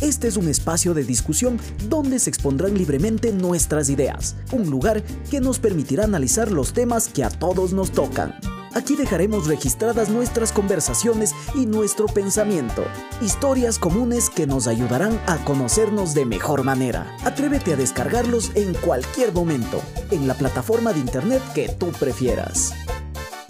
Este 0.00 0.28
es 0.28 0.38
un 0.38 0.48
espacio 0.48 0.94
de 0.94 1.04
discusión 1.04 1.60
donde 1.88 2.18
se 2.18 2.30
expondrán 2.30 2.74
libremente 2.74 3.32
nuestras 3.32 3.90
ideas, 3.90 4.34
un 4.50 4.70
lugar 4.70 5.02
que 5.30 5.40
nos 5.40 5.58
permitirá 5.58 6.04
analizar 6.04 6.50
los 6.50 6.72
temas 6.72 7.08
que 7.08 7.22
a 7.22 7.28
todos 7.28 7.74
nos 7.74 7.90
tocan. 7.90 8.34
Aquí 8.72 8.96
dejaremos 8.96 9.46
registradas 9.46 10.08
nuestras 10.08 10.52
conversaciones 10.52 11.34
y 11.54 11.66
nuestro 11.66 12.06
pensamiento, 12.06 12.84
historias 13.20 13.78
comunes 13.78 14.30
que 14.30 14.46
nos 14.46 14.68
ayudarán 14.68 15.20
a 15.26 15.44
conocernos 15.44 16.14
de 16.14 16.24
mejor 16.24 16.64
manera. 16.64 17.14
Atrévete 17.24 17.74
a 17.74 17.76
descargarlos 17.76 18.52
en 18.54 18.74
cualquier 18.74 19.34
momento, 19.34 19.82
en 20.10 20.26
la 20.26 20.34
plataforma 20.34 20.92
de 20.92 21.00
internet 21.00 21.42
que 21.54 21.68
tú 21.68 21.88
prefieras. 21.92 22.72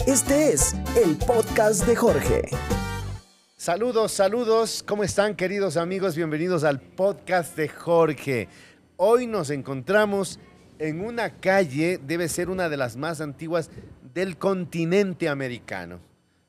Este 0.06 0.52
es 0.52 0.74
el 0.96 1.16
podcast 1.16 1.86
de 1.86 1.94
Jorge. 1.94 2.50
Saludos, 3.60 4.12
saludos. 4.12 4.82
¿Cómo 4.82 5.04
están 5.04 5.36
queridos 5.36 5.76
amigos? 5.76 6.16
Bienvenidos 6.16 6.64
al 6.64 6.80
podcast 6.80 7.54
de 7.58 7.68
Jorge. 7.68 8.48
Hoy 8.96 9.26
nos 9.26 9.50
encontramos 9.50 10.38
en 10.78 11.04
una 11.04 11.28
calle, 11.40 12.00
debe 12.02 12.30
ser 12.30 12.48
una 12.48 12.70
de 12.70 12.78
las 12.78 12.96
más 12.96 13.20
antiguas 13.20 13.68
del 14.14 14.38
continente 14.38 15.28
americano. 15.28 16.00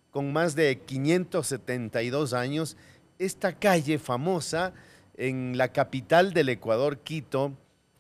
Con 0.10 0.32
más 0.32 0.56
de 0.56 0.80
572 0.86 2.32
años, 2.32 2.78
esta 3.20 3.60
calle 3.60 4.00
famosa 4.00 4.72
en 5.18 5.58
la 5.58 5.74
capital 5.74 6.32
del 6.32 6.48
Ecuador, 6.48 7.00
Quito, 7.00 7.52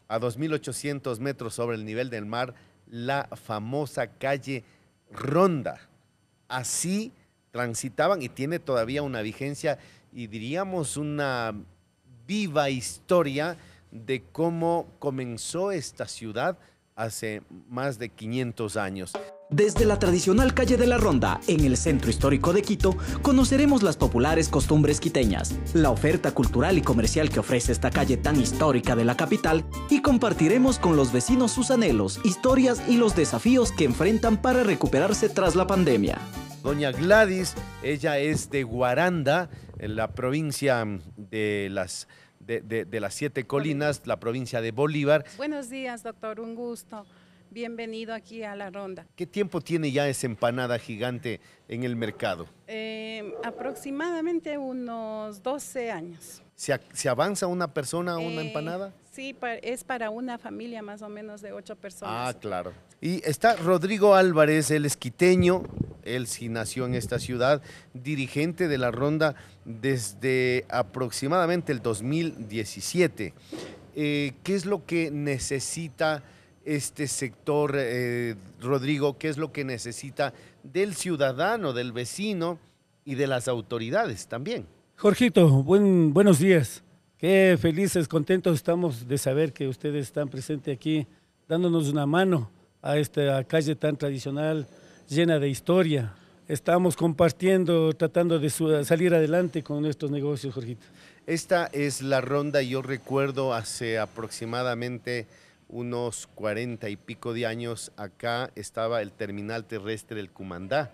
a 0.07 0.21
2.800 0.21 1.19
metros 1.19 1.53
sobre 1.53 1.75
el 1.75 1.83
nivel 1.83 2.09
del 2.09 2.25
mar, 2.25 2.53
la 2.87 3.27
famosa 3.33 4.07
calle 4.07 4.63
Ronda. 5.11 5.89
Así 6.47 7.11
transitaban 7.51 8.21
y 8.21 8.29
tiene 8.29 8.59
todavía 8.59 9.03
una 9.03 9.21
vigencia 9.21 9.77
y 10.13 10.27
diríamos 10.27 10.97
una 10.97 11.53
viva 12.25 12.69
historia 12.69 13.57
de 13.91 14.23
cómo 14.31 14.87
comenzó 14.99 15.71
esta 15.71 16.07
ciudad 16.07 16.57
hace 16.95 17.41
más 17.69 17.99
de 17.99 18.09
500 18.09 18.77
años. 18.77 19.13
Desde 19.49 19.83
la 19.83 19.99
tradicional 19.99 20.53
calle 20.53 20.77
de 20.77 20.87
la 20.87 20.97
Ronda, 20.97 21.41
en 21.47 21.65
el 21.65 21.75
centro 21.75 22.09
histórico 22.09 22.53
de 22.53 22.61
Quito, 22.61 22.95
conoceremos 23.21 23.83
las 23.83 23.97
populares 23.97 24.47
costumbres 24.47 25.01
quiteñas, 25.01 25.53
la 25.73 25.89
oferta 25.89 26.33
cultural 26.33 26.77
y 26.77 26.81
comercial 26.81 27.29
que 27.29 27.41
ofrece 27.41 27.73
esta 27.73 27.91
calle 27.91 28.15
tan 28.15 28.39
histórica 28.39 28.95
de 28.95 29.03
la 29.03 29.17
capital 29.17 29.65
y 29.89 30.01
compartiremos 30.01 30.79
con 30.79 30.95
los 30.95 31.11
vecinos 31.11 31.51
sus 31.51 31.69
anhelos, 31.69 32.21
historias 32.23 32.81
y 32.87 32.95
los 32.95 33.13
desafíos 33.13 33.73
que 33.73 33.83
enfrentan 33.83 34.41
para 34.41 34.63
recuperarse 34.63 35.27
tras 35.27 35.55
la 35.55 35.67
pandemia. 35.67 36.17
Doña 36.63 36.91
Gladys, 36.91 37.55
ella 37.81 38.19
es 38.19 38.51
de 38.51 38.61
Guaranda, 38.63 39.49
en 39.79 39.95
la 39.95 40.11
provincia 40.11 40.85
de 41.17 41.69
las, 41.71 42.07
de, 42.39 42.99
las 42.99 43.15
Siete 43.15 43.47
Colinas, 43.47 44.03
la 44.05 44.19
provincia 44.19 44.61
de 44.61 44.71
Bolívar. 44.71 45.25
Buenos 45.37 45.69
días, 45.69 46.03
doctor, 46.03 46.39
un 46.39 46.53
gusto. 46.53 47.07
Bienvenido 47.49 48.13
aquí 48.13 48.43
a 48.43 48.55
la 48.55 48.69
ronda. 48.69 49.07
¿Qué 49.15 49.25
tiempo 49.25 49.59
tiene 49.59 49.91
ya 49.91 50.07
esa 50.07 50.27
empanada 50.27 50.77
gigante 50.77 51.41
en 51.67 51.83
el 51.83 51.95
mercado? 51.95 52.47
Eh, 52.67 53.33
aproximadamente 53.43 54.59
unos 54.59 55.41
12 55.41 55.91
años. 55.91 56.43
¿Se, 56.55 57.09
avanza 57.09 57.47
una 57.47 57.73
persona 57.73 58.13
a 58.13 58.17
una 58.19 58.41
eh, 58.43 58.47
empanada? 58.47 58.93
Sí, 59.11 59.35
es 59.63 59.83
para 59.83 60.11
una 60.11 60.37
familia 60.37 60.83
más 60.83 61.01
o 61.01 61.09
menos 61.09 61.41
de 61.41 61.53
ocho 61.53 61.75
personas. 61.75 62.35
Ah, 62.35 62.39
claro. 62.39 62.71
Y 63.03 63.27
está 63.27 63.55
Rodrigo 63.55 64.13
Álvarez, 64.13 64.69
el 64.69 64.85
esquiteño, 64.85 65.63
él 66.03 66.27
sí 66.27 66.49
nació 66.49 66.85
en 66.85 66.93
esta 66.93 67.17
ciudad, 67.17 67.63
dirigente 67.95 68.67
de 68.67 68.77
la 68.77 68.91
ronda 68.91 69.33
desde 69.65 70.65
aproximadamente 70.69 71.71
el 71.71 71.81
2017. 71.81 73.33
Eh, 73.95 74.33
¿Qué 74.43 74.53
es 74.53 74.67
lo 74.67 74.85
que 74.85 75.09
necesita 75.09 76.21
este 76.63 77.07
sector, 77.07 77.73
eh, 77.75 78.35
Rodrigo? 78.61 79.17
¿Qué 79.17 79.29
es 79.29 79.37
lo 79.39 79.51
que 79.51 79.65
necesita 79.65 80.35
del 80.61 80.93
ciudadano, 80.93 81.73
del 81.73 81.93
vecino 81.93 82.59
y 83.03 83.15
de 83.15 83.25
las 83.25 83.47
autoridades 83.47 84.27
también? 84.27 84.67
Jorgito, 84.95 85.63
buen, 85.63 86.13
buenos 86.13 86.37
días. 86.37 86.83
Qué 87.17 87.57
felices, 87.59 88.07
contentos 88.07 88.57
estamos 88.57 89.07
de 89.07 89.17
saber 89.17 89.53
que 89.53 89.67
ustedes 89.67 90.05
están 90.05 90.29
presentes 90.29 90.75
aquí, 90.75 91.07
dándonos 91.47 91.89
una 91.89 92.05
mano 92.05 92.60
a 92.81 92.97
esta 92.97 93.43
calle 93.43 93.75
tan 93.75 93.95
tradicional, 93.97 94.67
llena 95.07 95.39
de 95.39 95.49
historia. 95.49 96.13
Estamos 96.47 96.95
compartiendo, 96.95 97.93
tratando 97.93 98.39
de 98.39 98.49
salir 98.83 99.13
adelante 99.13 99.63
con 99.63 99.81
nuestros 99.81 100.11
negocios, 100.11 100.53
Jorgito. 100.53 100.85
Esta 101.27 101.67
es 101.67 102.01
la 102.01 102.19
ronda, 102.19 102.61
yo 102.61 102.81
recuerdo 102.81 103.53
hace 103.53 103.99
aproximadamente 103.99 105.27
unos 105.69 106.27
cuarenta 106.35 106.89
y 106.89 106.97
pico 106.97 107.33
de 107.33 107.45
años, 107.45 107.91
acá 107.95 108.51
estaba 108.55 109.01
el 109.01 109.11
terminal 109.11 109.65
terrestre 109.65 110.17
del 110.17 110.31
Cumandá 110.31 110.91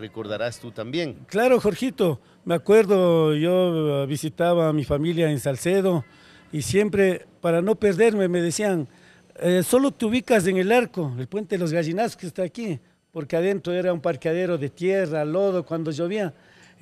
recordarás 0.00 0.58
tú 0.58 0.72
también. 0.72 1.18
Claro, 1.26 1.60
Jorgito, 1.60 2.20
me 2.44 2.54
acuerdo, 2.54 3.34
yo 3.34 4.06
visitaba 4.06 4.68
a 4.68 4.72
mi 4.72 4.84
familia 4.84 5.30
en 5.30 5.38
Salcedo 5.38 6.04
y 6.50 6.62
siempre, 6.62 7.26
para 7.40 7.62
no 7.62 7.76
perderme, 7.76 8.26
me 8.26 8.40
decían, 8.40 8.88
eh, 9.40 9.62
solo 9.62 9.90
te 9.90 10.06
ubicas 10.06 10.46
en 10.46 10.56
el 10.56 10.70
arco, 10.72 11.14
el 11.18 11.26
puente 11.26 11.56
de 11.56 11.58
los 11.60 11.72
gallinazos 11.72 12.16
que 12.16 12.26
está 12.26 12.42
aquí, 12.42 12.78
porque 13.12 13.36
adentro 13.36 13.72
era 13.72 13.92
un 13.92 14.00
parqueadero 14.00 14.58
de 14.58 14.68
tierra, 14.68 15.24
lodo, 15.24 15.64
cuando 15.64 15.90
llovía. 15.90 16.32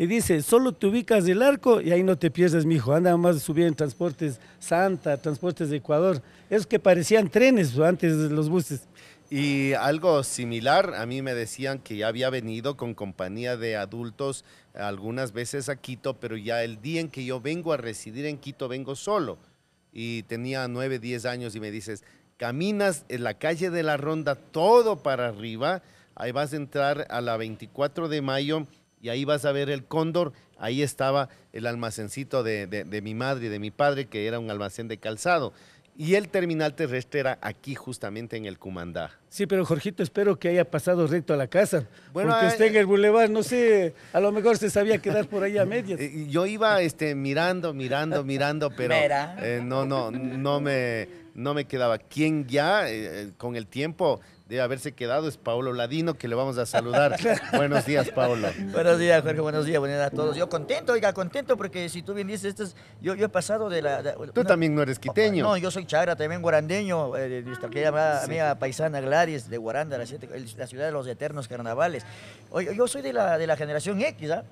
Y 0.01 0.07
dice, 0.07 0.43
solo 0.43 0.73
te 0.73 0.87
ubicas 0.87 1.25
del 1.25 1.43
arco 1.43 1.81
y 1.81 1.91
ahí 1.91 2.05
no 2.05 2.17
te 2.17 2.31
pierdes, 2.31 2.65
mijo. 2.65 2.93
Anda 2.95 3.17
más 3.17 3.43
subir 3.43 3.67
en 3.67 3.75
transportes 3.75 4.39
Santa, 4.61 5.17
transportes 5.17 5.71
de 5.71 5.79
Ecuador. 5.79 6.23
Esos 6.49 6.69
que 6.69 6.79
parecían 6.79 7.29
trenes 7.29 7.77
antes 7.79 8.17
de 8.17 8.31
los 8.31 8.49
buses. 8.49 8.83
Y 9.29 9.73
algo 9.73 10.23
similar, 10.23 10.95
a 10.95 11.05
mí 11.05 11.21
me 11.21 11.35
decían 11.35 11.81
que 11.81 11.97
ya 11.97 12.09
había 12.09 12.31
venido 12.31 12.77
con 12.77 12.95
compañía 12.95 13.57
de 13.57 13.77
adultos 13.77 14.45
algunas 14.73 15.33
veces 15.33 15.69
a 15.69 15.77
Quito, 15.77 16.15
pero 16.15 16.37
ya 16.37 16.63
el 16.63 16.81
día 16.81 17.01
en 17.01 17.09
que 17.09 17.25
yo 17.25 17.41
vengo 17.41 17.73
a 17.73 17.77
residir 17.77 18.25
en 18.27 18.39
Quito 18.39 18.69
vengo 18.69 18.95
solo. 18.95 19.37
Y 19.93 20.23
tenía 20.25 20.69
nueve, 20.69 21.01
diez 21.01 21.27
años 21.27 21.57
y 21.57 21.61
me 21.61 21.73
dices, 21.73 22.05
caminas 22.38 23.04
en 23.09 23.25
la 23.25 23.34
calle 23.34 23.69
de 23.69 23.82
la 23.82 23.99
Ronda 23.99 24.37
todo 24.37 25.03
para 25.03 25.28
arriba, 25.28 25.82
ahí 26.15 26.32
vas 26.32 26.53
a 26.53 26.56
entrar 26.56 27.06
a 27.10 27.21
la 27.21 27.37
24 27.37 28.09
de 28.09 28.22
mayo 28.22 28.66
y 29.03 29.10
ahí 29.10 29.25
vas 29.25 29.44
a 29.44 29.53
ver 29.53 29.69
el 29.69 29.84
cóndor, 29.84 30.32
ahí 30.59 30.82
estaba 30.82 31.28
el 31.53 31.66
almacencito 31.66 32.43
de, 32.43 32.66
de 32.66 33.03
mi 33.03 33.15
madre 33.15 33.47
y 33.47 33.49
de 33.49 33.59
mi 33.59 33.71
padre, 33.71 34.06
que 34.06 34.26
era 34.26 34.38
un 34.38 34.50
almacén 34.50 34.88
de 34.88 34.99
calzado. 34.99 35.53
Y 36.01 36.15
el 36.15 36.29
terminal 36.29 36.75
terrestre 36.75 37.19
era 37.19 37.39
aquí 37.43 37.75
justamente 37.75 38.37
en 38.37 38.45
el 38.47 38.57
Cumandá. 38.57 39.19
Sí, 39.29 39.49
pero 39.49 39.65
Jorgito, 39.65 40.05
espero 40.05 40.39
que 40.39 40.49
haya 40.49 40.65
pasado 40.65 41.09
recto 41.09 41.35
a 41.35 41.37
la 41.37 41.49
casa. 41.49 41.89
Bueno, 42.13 42.31
porque 42.31 42.47
esté 42.47 42.69
en 42.69 42.77
el 42.77 42.87
bulevar, 42.87 43.29
no 43.29 43.43
sé, 43.43 43.95
a 44.13 44.21
lo 44.21 44.31
mejor 44.31 44.57
se 44.59 44.71
sabía 44.71 44.99
quedar 44.99 45.27
por 45.27 45.43
ahí 45.43 45.59
a 45.59 45.65
medias. 45.65 45.99
Eh, 46.09 46.27
yo 46.29 46.47
iba 46.47 46.81
este, 46.83 47.17
mirando, 47.17 47.75
mirando, 47.75 48.23
mirando, 48.23 48.71
pero 48.71 48.95
eh, 48.95 49.61
no, 49.65 49.85
no, 49.85 50.13
no 50.13 50.61
me, 50.61 51.09
no 51.35 51.53
me 51.53 51.65
quedaba. 51.65 51.99
¿Quién 51.99 52.47
ya 52.47 52.89
eh, 52.89 53.33
con 53.37 53.57
el 53.57 53.67
tiempo 53.67 54.21
debe 54.49 54.63
haberse 54.63 54.93
quedado 54.93 55.29
es 55.29 55.37
Paulo 55.37 55.75
Ladino, 55.75 56.15
que 56.15 56.27
le 56.27 56.35
vamos 56.35 56.57
a 56.57 56.65
saludar. 56.65 57.19
buenos 57.53 57.85
días, 57.85 58.09
Paulo. 58.11 58.49
Buenos 58.73 58.99
días, 58.99 59.23
Jorge, 59.23 59.41
buenos 59.41 59.67
días, 59.67 59.79
buenos 59.79 59.99
días 59.99 60.07
a 60.07 60.11
todos. 60.11 60.37
Yo 60.37 60.49
contento, 60.49 60.95
oiga, 60.95 61.13
contento, 61.13 61.59
porque 61.59 61.91
si 61.91 62.03
tú 62.03 62.15
bien 62.15 62.29
dices, 62.29 62.59
esto 62.59 62.65
yo, 63.03 63.15
yo 63.15 63.27
he 63.27 63.29
pasado 63.29 63.69
de 63.69 63.83
la... 63.83 64.15
tú 64.33 64.45
también 64.45 64.75
no 64.75 64.81
eres 64.81 64.99
quiteño. 64.99 65.45
No, 65.45 65.57
yo 65.59 65.71
soy 65.71 65.85
chagra, 65.85 66.17
también 66.17 66.41
guarandeño, 66.41 67.15
eh, 67.17 67.29
de 67.29 67.43
nuestra 67.43 67.69
querida 67.69 68.23
amiga 68.25 68.55
paisana 68.55 69.01
Gladys 69.01 69.51
de 69.51 69.59
Guaranda, 69.59 69.99
la, 69.99 70.07
ciudad 70.07 70.87
de 70.87 70.93
los 70.93 71.07
eternos 71.07 71.47
carnavales. 71.47 72.07
Oye, 72.51 72.75
yo 72.75 72.89
soy 72.89 73.03
de 73.03 73.13
la, 73.13 73.37
de 73.37 73.47
la 73.47 73.57
generación 73.57 74.01
X, 74.01 74.31
¿ah? 74.31 74.45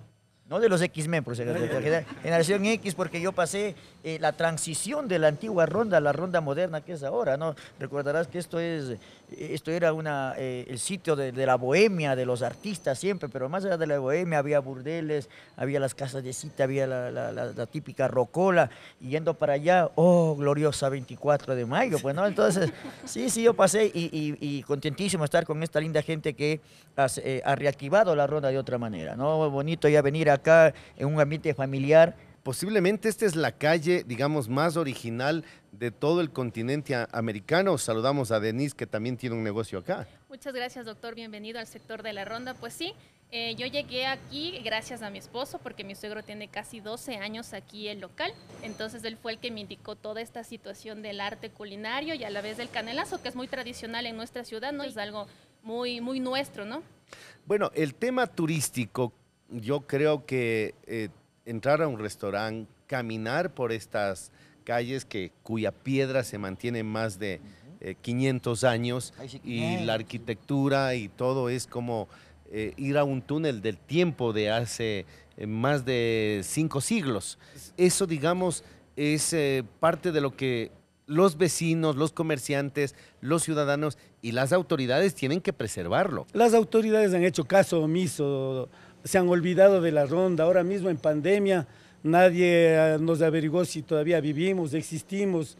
no 0.48 0.60
de 0.60 0.68
los 0.68 0.80
X-Men, 0.80 1.24
por 1.24 1.36
la 1.36 2.04
generación 2.22 2.64
X, 2.64 2.94
porque 2.94 3.20
yo 3.20 3.32
pasé 3.32 3.74
eh, 4.04 4.18
la 4.20 4.32
transición 4.32 5.08
de 5.08 5.18
la 5.18 5.28
antigua 5.28 5.66
ronda 5.66 5.96
a 5.96 6.00
la 6.00 6.12
ronda 6.12 6.40
moderna 6.40 6.82
que 6.82 6.92
es 6.92 7.02
ahora, 7.02 7.36
¿no? 7.36 7.56
Recordarás 7.80 8.28
que 8.28 8.38
esto 8.38 8.60
es 8.60 8.96
esto 9.36 9.70
era 9.70 9.92
una, 9.92 10.34
eh, 10.36 10.66
el 10.68 10.78
sitio 10.78 11.16
de, 11.16 11.32
la 11.32 11.56
bohemia, 11.56 12.14
de 12.14 12.24
los 12.24 12.42
artistas 12.42 12.98
siempre, 12.98 13.28
pero 13.28 13.48
más 13.48 13.64
allá 13.64 13.76
de 13.76 13.86
la 13.86 13.98
bohemia 13.98 14.38
había 14.38 14.60
burdeles, 14.60 15.28
había 15.56 15.80
las 15.80 15.94
casas 15.94 16.22
de 16.22 16.32
cita, 16.32 16.64
había 16.64 16.86
la, 16.86 17.66
típica 17.66 18.08
rocola, 18.08 18.70
y 19.00 19.10
yendo 19.10 19.34
para 19.34 19.54
allá, 19.54 19.90
oh, 19.96 20.36
gloriosa 20.36 20.88
24 20.88 21.54
de 21.54 21.66
mayo, 21.66 21.98
pues, 22.00 22.14
¿no? 22.14 22.26
Entonces, 22.26 22.72
sí, 23.04 23.30
sí, 23.30 23.42
yo 23.42 23.54
pasé 23.54 23.90
y, 23.92 24.62
contentísimo 24.62 25.24
estar 25.24 25.44
con 25.44 25.62
esta 25.62 25.80
linda 25.80 26.02
gente 26.02 26.34
que 26.34 26.60
eh, 27.22 27.42
ha 27.44 27.54
reactivado 27.54 28.14
la 28.16 28.26
ronda 28.26 28.48
de 28.48 28.58
otra 28.58 28.78
manera, 28.78 29.16
¿no? 29.16 29.50
Bonito 29.50 29.88
ya 29.88 30.02
venir 30.02 30.30
acá 30.30 30.72
en 30.96 31.08
un 31.08 31.20
ambiente 31.20 31.52
familiar, 31.54 32.14
Posiblemente 32.46 33.08
esta 33.08 33.26
es 33.26 33.34
la 33.34 33.50
calle, 33.50 34.04
digamos, 34.06 34.48
más 34.48 34.76
original 34.76 35.44
de 35.72 35.90
todo 35.90 36.20
el 36.20 36.30
continente 36.30 36.94
americano. 37.10 37.76
Saludamos 37.76 38.30
a 38.30 38.38
Denise, 38.38 38.76
que 38.76 38.86
también 38.86 39.16
tiene 39.16 39.34
un 39.34 39.42
negocio 39.42 39.80
acá. 39.80 40.06
Muchas 40.28 40.54
gracias, 40.54 40.86
doctor. 40.86 41.16
Bienvenido 41.16 41.58
al 41.58 41.66
sector 41.66 42.04
de 42.04 42.12
la 42.12 42.24
ronda. 42.24 42.54
Pues 42.54 42.72
sí, 42.72 42.94
Eh, 43.32 43.56
yo 43.56 43.66
llegué 43.66 44.06
aquí 44.06 44.60
gracias 44.64 45.02
a 45.02 45.10
mi 45.10 45.18
esposo 45.18 45.58
porque 45.58 45.82
mi 45.82 45.96
suegro 45.96 46.22
tiene 46.22 46.46
casi 46.46 46.78
12 46.78 47.16
años 47.16 47.52
aquí 47.52 47.88
el 47.88 47.98
local. 47.98 48.32
Entonces 48.62 49.02
él 49.02 49.16
fue 49.16 49.32
el 49.32 49.40
que 49.40 49.50
me 49.50 49.58
indicó 49.62 49.96
toda 49.96 50.20
esta 50.20 50.44
situación 50.44 51.02
del 51.02 51.20
arte 51.20 51.50
culinario 51.50 52.14
y 52.14 52.22
a 52.22 52.30
la 52.30 52.42
vez 52.42 52.58
del 52.58 52.70
canelazo, 52.70 53.20
que 53.20 53.28
es 53.28 53.34
muy 53.34 53.48
tradicional 53.48 54.06
en 54.06 54.16
nuestra 54.16 54.44
ciudad, 54.44 54.72
¿no? 54.72 54.84
Es 54.84 54.96
algo 54.96 55.26
muy, 55.64 56.00
muy 56.00 56.20
nuestro, 56.20 56.64
¿no? 56.64 56.84
Bueno, 57.46 57.72
el 57.74 57.96
tema 57.96 58.28
turístico, 58.28 59.12
yo 59.50 59.80
creo 59.80 60.24
que 60.24 60.76
eh, 60.86 61.08
entrar 61.46 61.80
a 61.80 61.88
un 61.88 61.98
restaurante, 61.98 62.70
caminar 62.86 63.54
por 63.54 63.72
estas 63.72 64.30
calles 64.64 65.04
que, 65.04 65.32
cuya 65.42 65.72
piedra 65.72 66.24
se 66.24 66.38
mantiene 66.38 66.82
más 66.82 67.18
de 67.18 67.40
500 68.02 68.62
eh, 68.62 68.66
años 68.66 69.14
y 69.44 69.78
la 69.78 69.94
arquitectura 69.94 70.94
y 70.94 71.08
todo 71.08 71.48
es 71.48 71.66
como 71.66 72.08
eh, 72.50 72.74
ir 72.76 72.96
a 72.96 73.04
un 73.04 73.22
túnel 73.22 73.60
del 73.60 73.76
tiempo 73.76 74.32
de 74.32 74.50
hace 74.50 75.04
eh, 75.36 75.46
más 75.46 75.84
de 75.84 76.42
cinco 76.44 76.80
siglos. 76.80 77.38
Eso, 77.76 78.06
digamos, 78.06 78.62
es 78.94 79.32
eh, 79.32 79.64
parte 79.80 80.12
de 80.12 80.20
lo 80.20 80.36
que 80.36 80.70
los 81.06 81.38
vecinos, 81.38 81.96
los 81.96 82.12
comerciantes, 82.12 82.94
los 83.20 83.42
ciudadanos 83.42 83.98
y 84.22 84.32
las 84.32 84.52
autoridades 84.52 85.14
tienen 85.14 85.40
que 85.40 85.52
preservarlo. 85.52 86.26
Las 86.32 86.54
autoridades 86.54 87.14
han 87.14 87.24
hecho 87.24 87.44
caso 87.44 87.82
omiso, 87.82 88.68
se 89.06 89.18
han 89.18 89.28
olvidado 89.28 89.80
de 89.80 89.92
la 89.92 90.04
ronda. 90.06 90.44
Ahora 90.44 90.64
mismo 90.64 90.90
en 90.90 90.96
pandemia 90.96 91.66
nadie 92.02 92.96
nos 93.00 93.22
averiguó 93.22 93.64
si 93.64 93.82
todavía 93.82 94.20
vivimos, 94.20 94.74
existimos. 94.74 95.56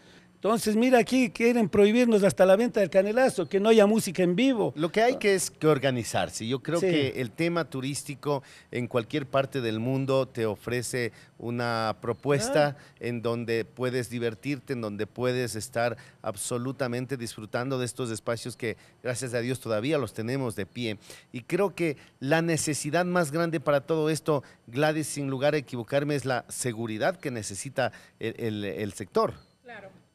Entonces, 0.47 0.77
mira, 0.77 1.01
aquí 1.01 1.31
quieren 1.31 1.69
prohibirnos 1.69 2.23
hasta 2.23 2.47
la 2.47 2.55
venta 2.55 2.79
del 2.79 2.89
canelazo, 2.89 3.49
que 3.49 3.59
no 3.59 3.69
haya 3.69 3.85
música 3.85 4.23
en 4.23 4.37
vivo. 4.37 4.73
Lo 4.77 4.93
que 4.93 5.03
hay 5.03 5.17
que 5.17 5.35
es 5.35 5.51
que 5.51 5.67
organizarse. 5.67 6.47
Yo 6.47 6.61
creo 6.61 6.79
que 6.79 7.21
el 7.21 7.33
tema 7.33 7.65
turístico 7.65 8.45
en 8.71 8.87
cualquier 8.87 9.27
parte 9.27 9.61
del 9.61 9.81
mundo 9.81 10.29
te 10.29 10.47
ofrece 10.47 11.11
una 11.37 11.97
propuesta 12.01 12.77
en 13.01 13.23
donde 13.23 13.65
puedes 13.65 14.09
divertirte, 14.09 14.75
en 14.75 14.83
donde 14.83 15.09
puedes 15.09 15.57
estar 15.57 15.97
absolutamente 16.23 17.17
disfrutando 17.17 17.77
de 17.81 17.87
estos 17.87 18.13
espacios 18.13 18.57
que, 18.57 18.77
gracias 19.03 19.35
a 19.35 19.41
Dios, 19.41 19.59
todavía 19.59 19.99
los 19.99 20.15
tenemos 20.15 20.55
de 20.55 20.65
pie. 20.65 20.97
Y 21.33 21.41
creo 21.41 21.75
que 21.75 21.97
la 22.21 22.41
necesidad 22.41 23.05
más 23.05 23.33
grande 23.33 23.59
para 23.59 23.81
todo 23.81 24.11
esto, 24.11 24.45
Gladys, 24.69 25.09
sin 25.09 25.29
lugar 25.29 25.55
a 25.55 25.57
equivocarme, 25.57 26.15
es 26.15 26.25
la 26.25 26.45
seguridad 26.47 27.17
que 27.17 27.33
necesita 27.33 27.91
el, 28.21 28.65
el 28.65 28.93
sector. 28.93 29.35
Claro 29.65 29.91
la 29.97 30.06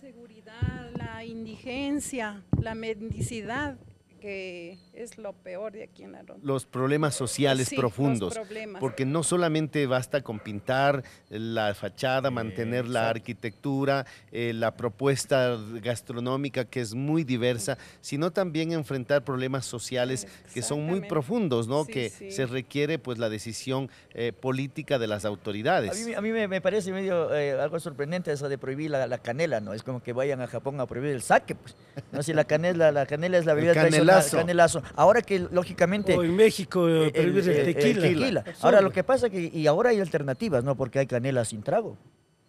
seguridad, 0.00 0.90
la 0.96 1.24
indigencia, 1.26 2.42
la 2.58 2.74
mendicidad, 2.74 3.76
que 4.20 4.78
es 4.92 5.18
lo 5.18 5.32
peor 5.32 5.72
de 5.72 5.82
aquí 5.82 6.04
en 6.04 6.12
la 6.12 6.22
ronda. 6.22 6.46
Los 6.46 6.66
problemas 6.66 7.14
sociales 7.14 7.70
profundos, 7.74 8.38
porque 8.78 9.04
no 9.04 9.22
solamente 9.22 9.86
basta 9.86 10.20
con 10.20 10.38
pintar 10.38 11.02
la 11.30 11.74
fachada, 11.74 12.30
mantener 12.30 12.86
la 12.86 13.08
arquitectura, 13.08 14.06
eh, 14.30 14.52
la 14.54 14.76
propuesta 14.76 15.58
gastronómica 15.82 16.66
que 16.66 16.80
es 16.80 16.94
muy 16.94 17.24
diversa, 17.24 17.78
sino 18.00 18.30
también 18.30 18.72
enfrentar 18.72 19.24
problemas 19.24 19.64
sociales 19.64 20.28
que 20.52 20.62
son 20.62 20.84
muy 20.84 21.00
profundos, 21.00 21.66
¿no? 21.66 21.86
que 21.86 22.10
se 22.10 22.46
requiere 22.46 22.98
pues 22.98 23.18
la 23.18 23.28
decisión 23.28 23.90
eh, 24.14 24.32
política 24.32 24.98
de 24.98 25.06
las 25.06 25.24
autoridades. 25.24 26.06
A 26.14 26.20
mí, 26.20 26.30
me, 26.30 26.60
parece 26.60 26.92
medio 26.92 27.34
eh, 27.34 27.52
algo 27.52 27.80
sorprendente 27.80 28.30
eso 28.32 28.48
de 28.48 28.58
prohibir 28.58 28.90
la, 28.90 29.18
canela, 29.18 29.60
¿no? 29.60 29.72
Es 29.72 29.82
como 29.82 30.02
que 30.02 30.12
vayan 30.12 30.40
a 30.40 30.46
Japón 30.46 30.78
a 30.80 30.86
prohibir 30.86 31.12
el 31.12 31.22
sake, 31.22 31.54
pues. 31.54 31.74
No 32.12 32.22
si 32.22 32.32
la 32.32 32.44
canela, 32.44 32.92
la 32.92 33.06
canela 33.06 33.38
es 33.38 33.46
la 33.46 33.54
bebida 33.54 33.72
tradicional 33.72 34.09
canelazo. 34.30 34.82
Ahora 34.96 35.22
que 35.22 35.38
lógicamente... 35.38 36.16
O 36.16 36.22
en 36.22 36.36
México 36.36 36.88
eh, 36.88 37.12
el, 37.14 37.74
tequila. 37.74 38.44
Ahora 38.60 38.80
lo 38.80 38.92
que 38.92 39.04
pasa 39.04 39.26
es 39.26 39.32
que 39.32 39.50
y 39.52 39.66
ahora 39.66 39.90
hay 39.90 40.00
alternativas, 40.00 40.64
¿no? 40.64 40.76
Porque 40.76 40.98
hay 40.98 41.06
canela 41.06 41.44
sin 41.44 41.62
trago. 41.62 41.96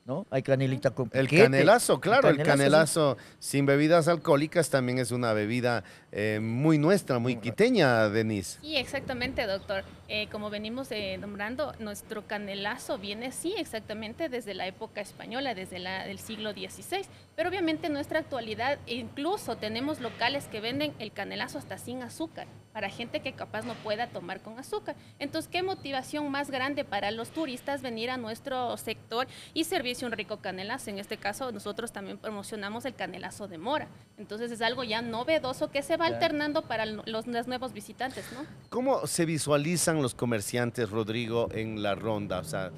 ¿no? 0.06 0.25
Hay 0.31 0.42
canelita 0.42 0.92
con 0.92 1.10
El 1.13 1.28
canelazo, 1.28 2.00
claro, 2.02 2.30
el 2.30 2.42
canelazo, 2.42 3.18
sin 3.40 3.66
bebidas 3.66 4.08
alcohólicas 4.08 4.69
también 4.69 4.98
es 4.98 5.12
una 5.12 5.34
bebida 5.34 5.84
eh, 6.12 6.40
muy 6.42 6.78
nuestra, 6.78 7.19
muy 7.19 7.36
quiteña, 7.36 8.10
Denise. 8.10 8.60
Sí, 8.62 8.78
exactamente, 8.78 9.46
doctor. 9.46 9.84
Eh, 10.08 10.28
como 10.31 10.50
venimos 10.50 10.92
eh, 10.92 11.18
nombrando, 11.19 11.74
nuestro 11.80 12.25
canelazo 12.25 12.98
viene, 12.98 13.31
sí, 13.31 13.54
exactamente 13.58 14.28
desde 14.28 14.54
la 14.54 14.68
época 14.68 15.02
española, 15.02 15.54
desde 15.54 15.80
la, 15.80 16.08
el 16.08 16.19
siglo 16.19 16.52
XVI, 16.52 17.06
pero 17.41 17.49
obviamente 17.49 17.88
en 17.88 17.93
nuestra 17.93 18.19
actualidad 18.19 18.77
incluso 18.85 19.57
tenemos 19.57 19.99
locales 19.99 20.45
que 20.45 20.61
venden 20.61 20.93
el 20.99 21.11
canelazo 21.11 21.57
hasta 21.57 21.79
sin 21.79 22.03
azúcar, 22.03 22.45
para 22.71 22.88
gente 22.88 23.21
que 23.21 23.33
capaz 23.33 23.65
no 23.65 23.73
pueda 23.73 24.09
tomar 24.09 24.43
con 24.43 24.59
azúcar. 24.59 24.95
Entonces, 25.17 25.49
¿qué 25.51 25.63
motivación 25.63 26.29
más 26.29 26.51
grande 26.51 26.85
para 26.85 27.09
los 27.09 27.31
turistas 27.31 27.81
venir 27.81 28.11
a 28.11 28.17
nuestro 28.17 28.77
sector 28.77 29.25
y 29.55 29.63
servirse 29.63 30.05
un 30.05 30.11
rico 30.11 30.38
canelazo? 30.38 30.91
En 30.91 30.99
este 30.99 31.17
caso, 31.17 31.51
nosotros 31.51 31.91
también 31.91 32.19
promocionamos 32.19 32.85
el 32.85 32.93
canelazo 32.93 33.47
de 33.47 33.57
mora. 33.57 33.88
Entonces, 34.19 34.51
es 34.51 34.61
algo 34.61 34.83
ya 34.83 35.01
novedoso 35.01 35.71
que 35.71 35.81
se 35.81 35.97
va 35.97 36.05
alternando 36.05 36.67
para 36.67 36.85
los, 36.85 37.07
los 37.07 37.47
nuevos 37.47 37.73
visitantes, 37.73 38.23
¿no? 38.33 38.45
¿Cómo 38.69 39.07
se 39.07 39.25
visualizan 39.25 39.99
los 40.03 40.13
comerciantes, 40.13 40.91
Rodrigo, 40.91 41.49
en 41.53 41.81
la 41.81 41.95
ronda? 41.95 42.38
O 42.38 42.43
sea, 42.43 42.69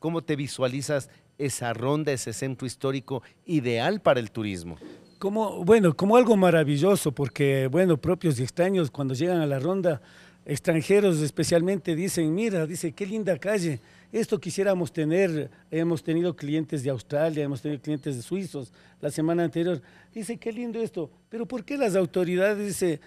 ¿cómo 0.00 0.22
te 0.22 0.34
visualizas 0.34 1.08
esa 1.38 1.72
ronda, 1.72 2.12
ese 2.12 2.32
centro 2.32 2.66
histórico 2.66 3.22
ideal 3.46 4.00
para 4.00 4.20
el 4.20 4.30
turismo? 4.30 4.76
Como, 5.18 5.64
bueno, 5.64 5.96
como 5.96 6.16
algo 6.16 6.36
maravilloso, 6.36 7.12
porque, 7.12 7.68
bueno, 7.70 7.96
propios 7.96 8.38
y 8.38 8.42
extraños, 8.42 8.90
cuando 8.90 9.14
llegan 9.14 9.40
a 9.40 9.46
la 9.46 9.58
ronda, 9.58 10.00
extranjeros 10.44 11.20
especialmente 11.20 11.94
dicen, 11.96 12.34
mira, 12.34 12.66
dice, 12.66 12.92
qué 12.92 13.06
linda 13.06 13.38
calle, 13.38 13.80
esto 14.12 14.40
quisiéramos 14.40 14.92
tener, 14.92 15.50
hemos 15.70 16.02
tenido 16.02 16.34
clientes 16.34 16.82
de 16.82 16.90
Australia, 16.90 17.44
hemos 17.44 17.60
tenido 17.60 17.80
clientes 17.80 18.16
de 18.16 18.22
suizos 18.22 18.72
la 19.00 19.10
semana 19.10 19.44
anterior, 19.44 19.82
dice, 20.14 20.38
qué 20.38 20.50
lindo 20.52 20.80
esto, 20.80 21.10
pero 21.28 21.46
¿por 21.46 21.64
qué 21.64 21.76
las 21.76 21.94
autoridades 21.94 22.82
eh, 22.82 23.00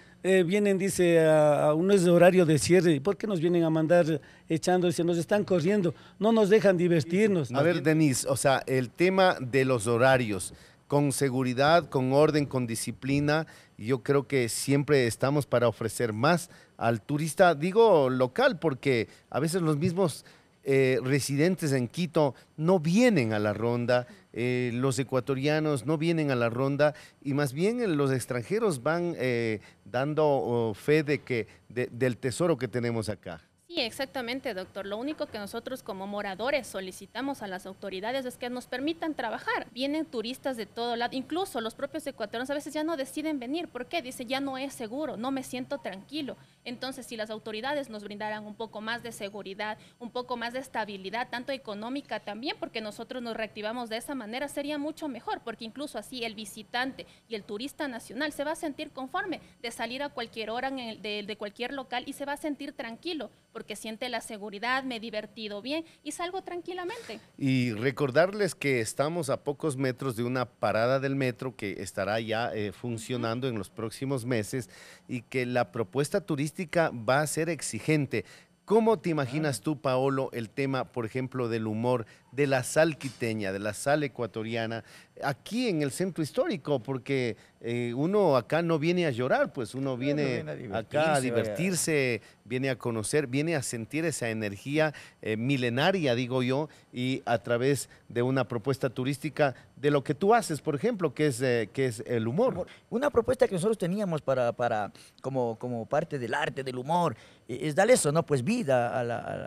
vienen, 0.44 0.78
dice, 0.78 1.24
a, 1.24 1.74
un 1.74 1.90
horario 2.08 2.46
de 2.46 2.58
cierre, 2.58 3.00
¿por 3.00 3.16
qué 3.16 3.26
nos 3.26 3.40
vienen 3.40 3.64
a 3.64 3.70
mandar 3.70 4.20
echando, 4.48 4.86
dice, 4.86 5.02
nos 5.02 5.18
están 5.18 5.44
corriendo, 5.44 5.94
no 6.18 6.30
nos 6.30 6.48
dejan 6.48 6.76
divertirnos? 6.76 7.50
A 7.52 7.62
ver, 7.62 7.82
Denise, 7.82 8.28
o 8.28 8.36
sea, 8.36 8.62
el 8.66 8.90
tema 8.90 9.36
de 9.40 9.64
los 9.64 9.86
horarios, 9.86 10.54
con 10.86 11.10
seguridad, 11.12 11.88
con 11.88 12.12
orden, 12.12 12.46
con 12.46 12.66
disciplina, 12.66 13.46
yo 13.78 14.02
creo 14.02 14.28
que 14.28 14.48
siempre 14.48 15.06
estamos 15.06 15.46
para 15.46 15.66
ofrecer 15.66 16.12
más 16.12 16.50
al 16.76 17.00
turista, 17.00 17.54
digo 17.54 18.10
local, 18.10 18.58
porque 18.58 19.08
a 19.30 19.40
veces 19.40 19.62
los 19.62 19.78
mismos 19.78 20.24
eh, 20.64 20.98
residentes 21.02 21.72
en 21.72 21.88
Quito 21.88 22.34
no 22.56 22.78
vienen 22.78 23.32
a 23.32 23.38
la 23.38 23.52
ronda, 23.52 24.06
eh, 24.32 24.70
los 24.72 24.98
ecuatorianos 24.98 25.86
no 25.86 25.98
vienen 25.98 26.30
a 26.30 26.36
la 26.36 26.50
ronda 26.50 26.94
y 27.20 27.34
más 27.34 27.52
bien 27.52 27.96
los 27.96 28.12
extranjeros 28.12 28.82
van 28.82 29.14
eh, 29.18 29.60
dando 29.84 30.24
oh, 30.24 30.74
fe 30.74 31.02
de 31.02 31.20
que, 31.20 31.48
del 31.68 32.16
tesoro 32.16 32.56
que 32.56 32.68
tenemos 32.68 33.08
acá. 33.08 33.40
Sí, 33.74 33.80
exactamente, 33.80 34.52
doctor. 34.52 34.84
Lo 34.84 34.98
único 34.98 35.28
que 35.28 35.38
nosotros 35.38 35.82
como 35.82 36.06
moradores 36.06 36.66
solicitamos 36.66 37.40
a 37.40 37.46
las 37.46 37.64
autoridades 37.64 38.26
es 38.26 38.36
que 38.36 38.50
nos 38.50 38.66
permitan 38.66 39.14
trabajar. 39.14 39.66
Vienen 39.72 40.04
turistas 40.04 40.58
de 40.58 40.66
todo 40.66 40.94
lado, 40.94 41.16
incluso 41.16 41.58
los 41.62 41.74
propios 41.74 42.06
ecuatorianos 42.06 42.50
a 42.50 42.54
veces 42.54 42.74
ya 42.74 42.84
no 42.84 42.98
deciden 42.98 43.38
venir. 43.38 43.68
¿Por 43.68 43.86
qué? 43.86 44.02
Dice, 44.02 44.26
ya 44.26 44.40
no 44.40 44.58
es 44.58 44.74
seguro, 44.74 45.16
no 45.16 45.30
me 45.30 45.42
siento 45.42 45.78
tranquilo. 45.78 46.36
Entonces, 46.66 47.06
si 47.06 47.16
las 47.16 47.30
autoridades 47.30 47.88
nos 47.88 48.04
brindaran 48.04 48.44
un 48.44 48.54
poco 48.54 48.82
más 48.82 49.02
de 49.02 49.10
seguridad, 49.10 49.78
un 49.98 50.10
poco 50.10 50.36
más 50.36 50.52
de 50.52 50.58
estabilidad, 50.58 51.30
tanto 51.30 51.50
económica 51.50 52.20
también, 52.20 52.56
porque 52.60 52.82
nosotros 52.82 53.22
nos 53.22 53.34
reactivamos 53.38 53.88
de 53.88 53.96
esa 53.96 54.14
manera, 54.14 54.48
sería 54.48 54.76
mucho 54.76 55.08
mejor, 55.08 55.40
porque 55.42 55.64
incluso 55.64 55.98
así 55.98 56.24
el 56.24 56.34
visitante 56.34 57.06
y 57.26 57.36
el 57.36 57.44
turista 57.44 57.88
nacional 57.88 58.32
se 58.32 58.44
va 58.44 58.50
a 58.52 58.56
sentir 58.56 58.90
conforme 58.90 59.40
de 59.62 59.70
salir 59.70 60.02
a 60.02 60.10
cualquier 60.10 60.50
hora 60.50 60.70
de, 60.70 61.24
de 61.26 61.36
cualquier 61.38 61.72
local 61.72 62.04
y 62.06 62.12
se 62.12 62.26
va 62.26 62.34
a 62.34 62.36
sentir 62.36 62.74
tranquilo 62.74 63.30
siente 63.76 64.08
la 64.08 64.20
seguridad, 64.20 64.84
me 64.84 64.96
he 64.96 65.00
divertido 65.00 65.62
bien 65.62 65.84
y 66.02 66.12
salgo 66.12 66.42
tranquilamente. 66.42 67.20
Y 67.38 67.72
recordarles 67.72 68.54
que 68.54 68.80
estamos 68.80 69.30
a 69.30 69.42
pocos 69.42 69.76
metros 69.76 70.16
de 70.16 70.24
una 70.24 70.46
parada 70.46 71.00
del 71.00 71.16
metro 71.16 71.56
que 71.56 71.82
estará 71.82 72.20
ya 72.20 72.52
eh, 72.54 72.72
funcionando 72.72 73.48
en 73.48 73.58
los 73.58 73.70
próximos 73.70 74.24
meses 74.24 74.68
y 75.08 75.22
que 75.22 75.46
la 75.46 75.72
propuesta 75.72 76.20
turística 76.20 76.90
va 76.90 77.20
a 77.20 77.26
ser 77.26 77.48
exigente. 77.48 78.24
¿Cómo 78.64 79.00
te 79.00 79.10
imaginas 79.10 79.60
tú, 79.60 79.80
Paolo, 79.80 80.30
el 80.32 80.48
tema, 80.48 80.84
por 80.84 81.04
ejemplo, 81.04 81.48
del 81.48 81.66
humor, 81.66 82.06
de 82.30 82.46
la 82.46 82.62
sal 82.62 82.96
quiteña, 82.96 83.52
de 83.52 83.58
la 83.58 83.74
sal 83.74 84.04
ecuatoriana, 84.04 84.84
aquí 85.20 85.68
en 85.68 85.82
el 85.82 85.90
centro 85.90 86.22
histórico? 86.22 86.80
Porque 86.80 87.36
eh, 87.60 87.92
uno 87.96 88.36
acá 88.36 88.62
no 88.62 88.78
viene 88.78 89.06
a 89.06 89.10
llorar, 89.10 89.52
pues 89.52 89.74
uno 89.74 89.96
viene, 89.96 90.44
viene 90.44 90.76
a 90.76 90.78
acá 90.78 91.14
a 91.16 91.20
divertirse, 91.20 91.22
vaya. 91.30 91.42
divertirse, 91.42 92.22
viene 92.44 92.70
a 92.70 92.78
conocer, 92.78 93.26
viene 93.26 93.56
a 93.56 93.62
sentir 93.62 94.04
esa 94.04 94.30
energía 94.30 94.94
eh, 95.22 95.36
milenaria, 95.36 96.14
digo 96.14 96.44
yo, 96.44 96.68
y 96.92 97.22
a 97.26 97.38
través 97.38 97.88
de 98.08 98.22
una 98.22 98.46
propuesta 98.46 98.90
turística 98.90 99.56
de 99.82 99.90
lo 99.90 100.04
que 100.04 100.14
tú 100.14 100.32
haces, 100.32 100.60
por 100.62 100.76
ejemplo, 100.76 101.12
que 101.12 101.26
es, 101.26 101.42
eh, 101.42 101.68
que 101.72 101.86
es 101.86 102.04
el 102.06 102.28
humor. 102.28 102.66
Una 102.88 103.10
propuesta 103.10 103.48
que 103.48 103.54
nosotros 103.56 103.76
teníamos 103.76 104.22
para, 104.22 104.52
para 104.52 104.92
como, 105.20 105.58
como 105.58 105.86
parte 105.86 106.20
del 106.20 106.34
arte, 106.34 106.62
del 106.62 106.78
humor, 106.78 107.16
eh, 107.48 107.58
es 107.62 107.74
darle 107.74 107.94
eso, 107.94 108.12
¿no? 108.12 108.24
Pues 108.24 108.44
vida 108.44 109.00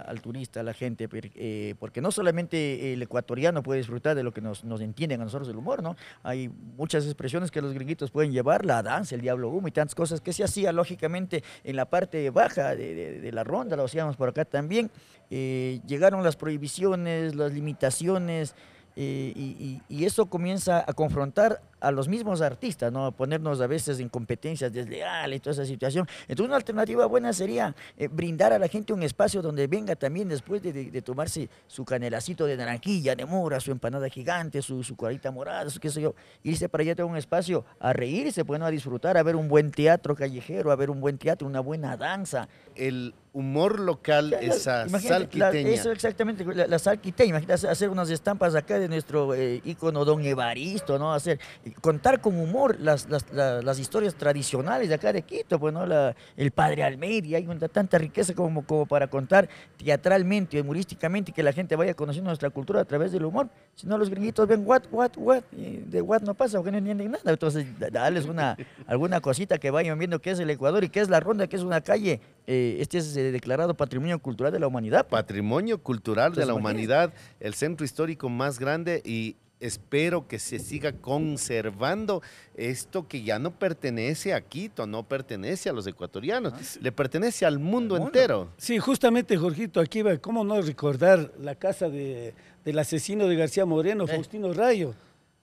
al 0.03 0.21
turista, 0.21 0.59
a 0.59 0.63
la 0.63 0.73
gente, 0.73 1.07
eh, 1.13 1.73
porque 1.79 2.01
no 2.01 2.11
solamente 2.11 2.91
el 2.93 3.01
ecuatoriano 3.01 3.63
puede 3.63 3.77
disfrutar 3.79 4.13
de 4.13 4.23
lo 4.23 4.33
que 4.33 4.41
nos, 4.41 4.65
nos 4.65 4.81
entienden 4.81 5.21
a 5.21 5.23
nosotros 5.23 5.47
el 5.47 5.55
humor, 5.55 5.81
¿no? 5.81 5.95
Hay 6.21 6.49
muchas 6.49 7.05
expresiones 7.05 7.49
que 7.49 7.61
los 7.61 7.71
gringuitos 7.73 8.11
pueden 8.11 8.33
llevar, 8.33 8.65
la 8.65 8.83
danza, 8.83 9.15
el 9.15 9.21
diablo 9.21 9.47
humo 9.49 9.69
y 9.69 9.71
tantas 9.71 9.95
cosas 9.95 10.19
que 10.19 10.33
se 10.33 10.43
hacía 10.43 10.73
lógicamente 10.73 11.45
en 11.63 11.77
la 11.77 11.85
parte 11.85 12.29
baja 12.29 12.75
de, 12.75 12.93
de- 12.93 13.19
de 13.21 13.31
la 13.31 13.45
ronda, 13.45 13.77
lo 13.77 13.85
hacíamos 13.85 14.17
por 14.17 14.27
acá 14.27 14.43
también. 14.43 14.91
Eh, 15.31 15.79
llegaron 15.87 16.23
las 16.23 16.35
prohibiciones, 16.35 17.35
las 17.35 17.53
limitaciones, 17.53 18.53
eh, 18.95 19.33
y, 19.35 19.81
y- 19.89 20.05
eso 20.05 20.27
comienza 20.27 20.85
a 20.87 20.93
confrontar 20.93 21.61
a 21.81 21.91
los 21.91 22.07
mismos 22.07 22.41
artistas, 22.41 22.91
¿no? 22.91 23.05
A 23.05 23.11
ponernos 23.11 23.59
a 23.59 23.67
veces 23.67 23.99
en 23.99 24.09
competencias 24.09 24.71
desleales 24.71 25.41
toda 25.41 25.53
esa 25.53 25.65
situación. 25.65 26.07
Entonces 26.27 26.47
una 26.47 26.55
alternativa 26.55 27.05
buena 27.05 27.33
sería 27.33 27.75
eh, 27.97 28.07
brindar 28.07 28.53
a 28.53 28.59
la 28.59 28.67
gente 28.67 28.93
un 28.93 29.03
espacio 29.03 29.41
donde 29.41 29.67
venga 29.67 29.95
también 29.95 30.29
después 30.29 30.61
de, 30.63 31.01
tomarse 31.01 31.49
su 31.67 31.83
canelacito 31.83 32.45
de 32.45 32.57
naranjilla, 32.57 33.15
de 33.15 33.25
mora, 33.25 33.59
su 33.59 33.71
empanada 33.71 34.09
gigante, 34.09 34.61
su, 34.61 34.83
su 34.83 34.95
cuarita 34.95 35.29
morada, 35.29 35.69
su 35.69 35.79
qué 35.79 35.89
sé 35.89 36.01
yo, 36.01 36.15
irse 36.43 36.69
para 36.69 36.83
allá 36.83 36.95
a 36.97 37.05
un 37.05 37.17
espacio 37.17 37.65
a 37.79 37.93
reírse, 37.93 38.43
bueno, 38.43 38.65
a 38.65 38.71
disfrutar, 38.71 39.17
a 39.17 39.23
ver 39.23 39.35
un 39.35 39.47
buen 39.47 39.71
teatro 39.71 40.15
callejero, 40.15 40.71
a 40.71 40.75
ver 40.75 40.89
un 40.89 41.01
buen 41.01 41.17
teatro, 41.17 41.47
una 41.47 41.59
buena 41.59 41.97
danza. 41.97 42.47
El 42.75 43.13
humor 43.35 43.81
local, 43.81 44.31
esa 44.39 44.85
salquiteña. 45.09 45.69
eso 45.69 45.91
exactamente, 45.91 46.45
la, 46.45 46.67
la 46.67 46.79
sal 46.79 47.01
quiteña, 47.01 47.31
imagínate 47.31 47.67
hacer- 47.67 47.89
unas 47.89 48.09
estampas 48.09 48.55
acá 48.55 48.79
de 48.79 48.87
nuestro 48.87 49.33
eh, 49.35 49.61
ícono 49.65 50.05
Don 50.05 50.23
Evaristo, 50.23 50.97
¿no? 50.97 51.13
Hacer, 51.13 51.37
contar 51.81 52.21
con 52.21 52.39
humor 52.39 52.77
las, 52.79 53.09
las, 53.09 53.29
la- 53.33 53.61
las 53.61 53.77
historias 53.77 54.15
tradicionales 54.15 54.87
de 54.87 54.95
acá 54.95 55.11
de 55.11 55.21
Quito, 55.23 55.59
pues, 55.59 55.73
¿no? 55.73 55.85
La- 55.85 56.15
el 56.37 56.51
Padre 56.51 56.83
Almeida, 56.83 57.35
hay 57.35 57.45
una- 57.45 57.67
tanta 57.67 57.97
riqueza 57.97 58.33
como, 58.33 58.65
como 58.65 58.85
para 58.85 59.07
contar 59.09 59.49
teatralmente, 59.77 60.59
humorísticamente, 60.61 61.31
que 61.31 61.43
la 61.43 61.51
gente 61.51 61.75
vaya 61.75 61.93
conociendo 61.93 62.29
nuestra 62.29 62.49
cultura 62.49 62.79
a 62.81 62.85
través 62.85 63.11
del 63.11 63.25
humor. 63.25 63.49
Si 63.75 63.85
no, 63.85 63.97
los 63.97 64.09
gringuitos 64.09 64.47
ven 64.47 64.63
what, 64.65 64.83
what, 64.91 65.11
what, 65.17 65.43
y 65.51 65.77
de 65.85 66.01
what 66.01 66.21
no 66.21 66.33
pasa, 66.35 66.57
porque 66.57 66.71
no 66.71 66.77
entienden 66.77 67.11
nada. 67.11 67.31
Entonces, 67.31 67.65
da- 67.77 67.89
darles 67.89 68.25
una, 68.25 68.57
alguna 68.87 69.19
cosita 69.19 69.57
que 69.57 69.69
vayan 69.71 69.99
viendo 69.99 70.19
qué 70.19 70.31
es 70.31 70.39
el 70.39 70.49
Ecuador 70.49 70.83
y 70.85 70.89
qué 70.89 71.01
es 71.01 71.09
la 71.09 71.19
ronda, 71.19 71.47
que 71.47 71.57
es 71.57 71.63
una 71.63 71.81
calle. 71.81 72.21
eh, 72.47 72.77
este 72.79 72.99
es 72.99 73.15
eh, 73.27 73.31
declarado 73.31 73.73
Patrimonio 73.73 74.19
Cultural 74.19 74.51
de 74.51 74.59
la 74.59 74.67
Humanidad. 74.67 75.07
pues. 75.07 75.21
patrimonio 75.21 75.77
cultural 75.81 76.33
de 76.33 76.45
la 76.45 76.53
humanidad, 76.53 77.13
el 77.39 77.53
centro 77.53 77.85
histórico 77.85 78.29
más 78.29 78.59
grande 78.59 79.01
y 79.05 79.35
espero 79.59 80.27
que 80.27 80.37
se 80.37 80.59
siga 80.59 80.91
conservando 80.93 82.21
esto 82.55 83.07
que 83.07 83.23
ya 83.23 83.39
no 83.39 83.51
pertenece 83.51 84.33
a 84.33 84.41
Quito, 84.41 84.85
no 84.85 85.03
pertenece 85.03 85.69
a 85.69 85.73
los 85.73 85.87
ecuatorianos, 85.87 86.77
le 86.81 86.91
pertenece 86.91 87.45
al 87.45 87.59
mundo, 87.59 87.97
entero. 87.97 88.49
Sí, 88.57 88.77
justamente, 88.79 89.37
Jorgito, 89.37 89.79
aquí 89.79 90.01
va, 90.01 90.17
¿cómo 90.17 90.43
no 90.43 90.61
recordar 90.61 91.31
la 91.39 91.55
casa 91.55 91.89
de- 91.89 92.33
del 92.63 92.79
asesino 92.79 93.27
de 93.27 93.35
García 93.35 93.65
Moreno, 93.65 94.03
Eh. 94.05 94.07
Faustino 94.07 94.53
Rayo? 94.53 94.93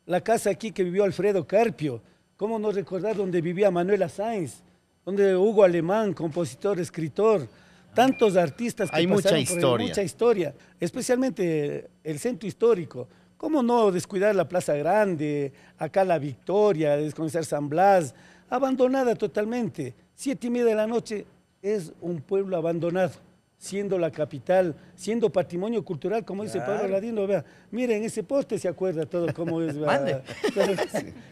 La 0.06 0.20
casa 0.20 0.50
aquí 0.50 0.72
que 0.72 0.84
vivió 0.84 1.04
Alfredo 1.04 1.46
Carpio. 1.46 2.02
¿Cómo 2.36 2.58
no 2.58 2.72
recordar 2.72 3.16
donde 3.16 3.40
vivía 3.40 3.70
Manuela 3.70 4.08
Sáenz? 4.08 4.62
Donde 5.04 5.36
Hugo 5.36 5.62
Alemán, 5.64 6.12
compositor, 6.12 6.80
escritor. 6.80 7.46
Tantos 7.94 8.36
artistas 8.36 8.90
que 8.90 8.96
Hay 8.96 9.06
mucha 9.06 9.34
ahí, 9.34 9.42
historia. 9.42 9.86
mucha 9.86 10.02
historia, 10.02 10.54
especialmente 10.80 11.88
el 12.02 12.18
centro 12.18 12.48
histórico. 12.48 13.08
¿Cómo 13.36 13.62
no 13.62 13.90
descuidar 13.90 14.34
la 14.34 14.48
Plaza 14.48 14.74
Grande, 14.74 15.52
acá 15.76 16.04
la 16.04 16.18
Victoria, 16.18 16.96
desconocer 16.96 17.44
San 17.44 17.68
Blas, 17.68 18.14
abandonada 18.48 19.14
totalmente? 19.14 19.94
Siete 20.14 20.46
y 20.46 20.50
media 20.50 20.66
de 20.66 20.74
la 20.76 20.86
noche 20.86 21.26
es 21.60 21.92
un 22.00 22.20
pueblo 22.20 22.56
abandonado, 22.56 23.12
siendo 23.62 23.96
la 23.96 24.10
capital, 24.10 24.74
siendo 24.96 25.30
patrimonio 25.30 25.84
cultural, 25.84 26.24
como 26.24 26.42
dice 26.42 26.58
Pablo. 26.58 26.88
Ladino, 26.88 27.28
vea, 27.28 27.44
miren 27.70 28.02
ese 28.02 28.24
poste 28.24 28.58
se 28.58 28.66
acuerda 28.66 29.06
todo 29.06 29.32
cómo 29.32 29.62
es, 29.62 29.76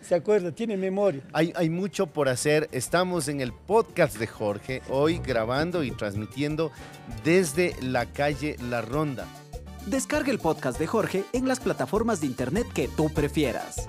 se 0.00 0.14
acuerda, 0.14 0.52
tiene 0.52 0.76
memoria. 0.76 1.22
Hay, 1.32 1.52
hay 1.56 1.68
mucho 1.68 2.06
por 2.06 2.28
hacer. 2.28 2.68
Estamos 2.70 3.26
en 3.26 3.40
el 3.40 3.52
podcast 3.52 4.16
de 4.16 4.28
Jorge, 4.28 4.80
hoy 4.88 5.18
grabando 5.18 5.82
y 5.82 5.90
transmitiendo 5.90 6.70
desde 7.24 7.74
la 7.82 8.06
calle 8.06 8.54
La 8.70 8.80
Ronda. 8.80 9.26
Descarga 9.86 10.30
el 10.30 10.38
podcast 10.38 10.78
de 10.78 10.86
Jorge 10.86 11.24
en 11.32 11.48
las 11.48 11.58
plataformas 11.58 12.20
de 12.20 12.28
internet 12.28 12.68
que 12.72 12.86
tú 12.86 13.12
prefieras. 13.12 13.88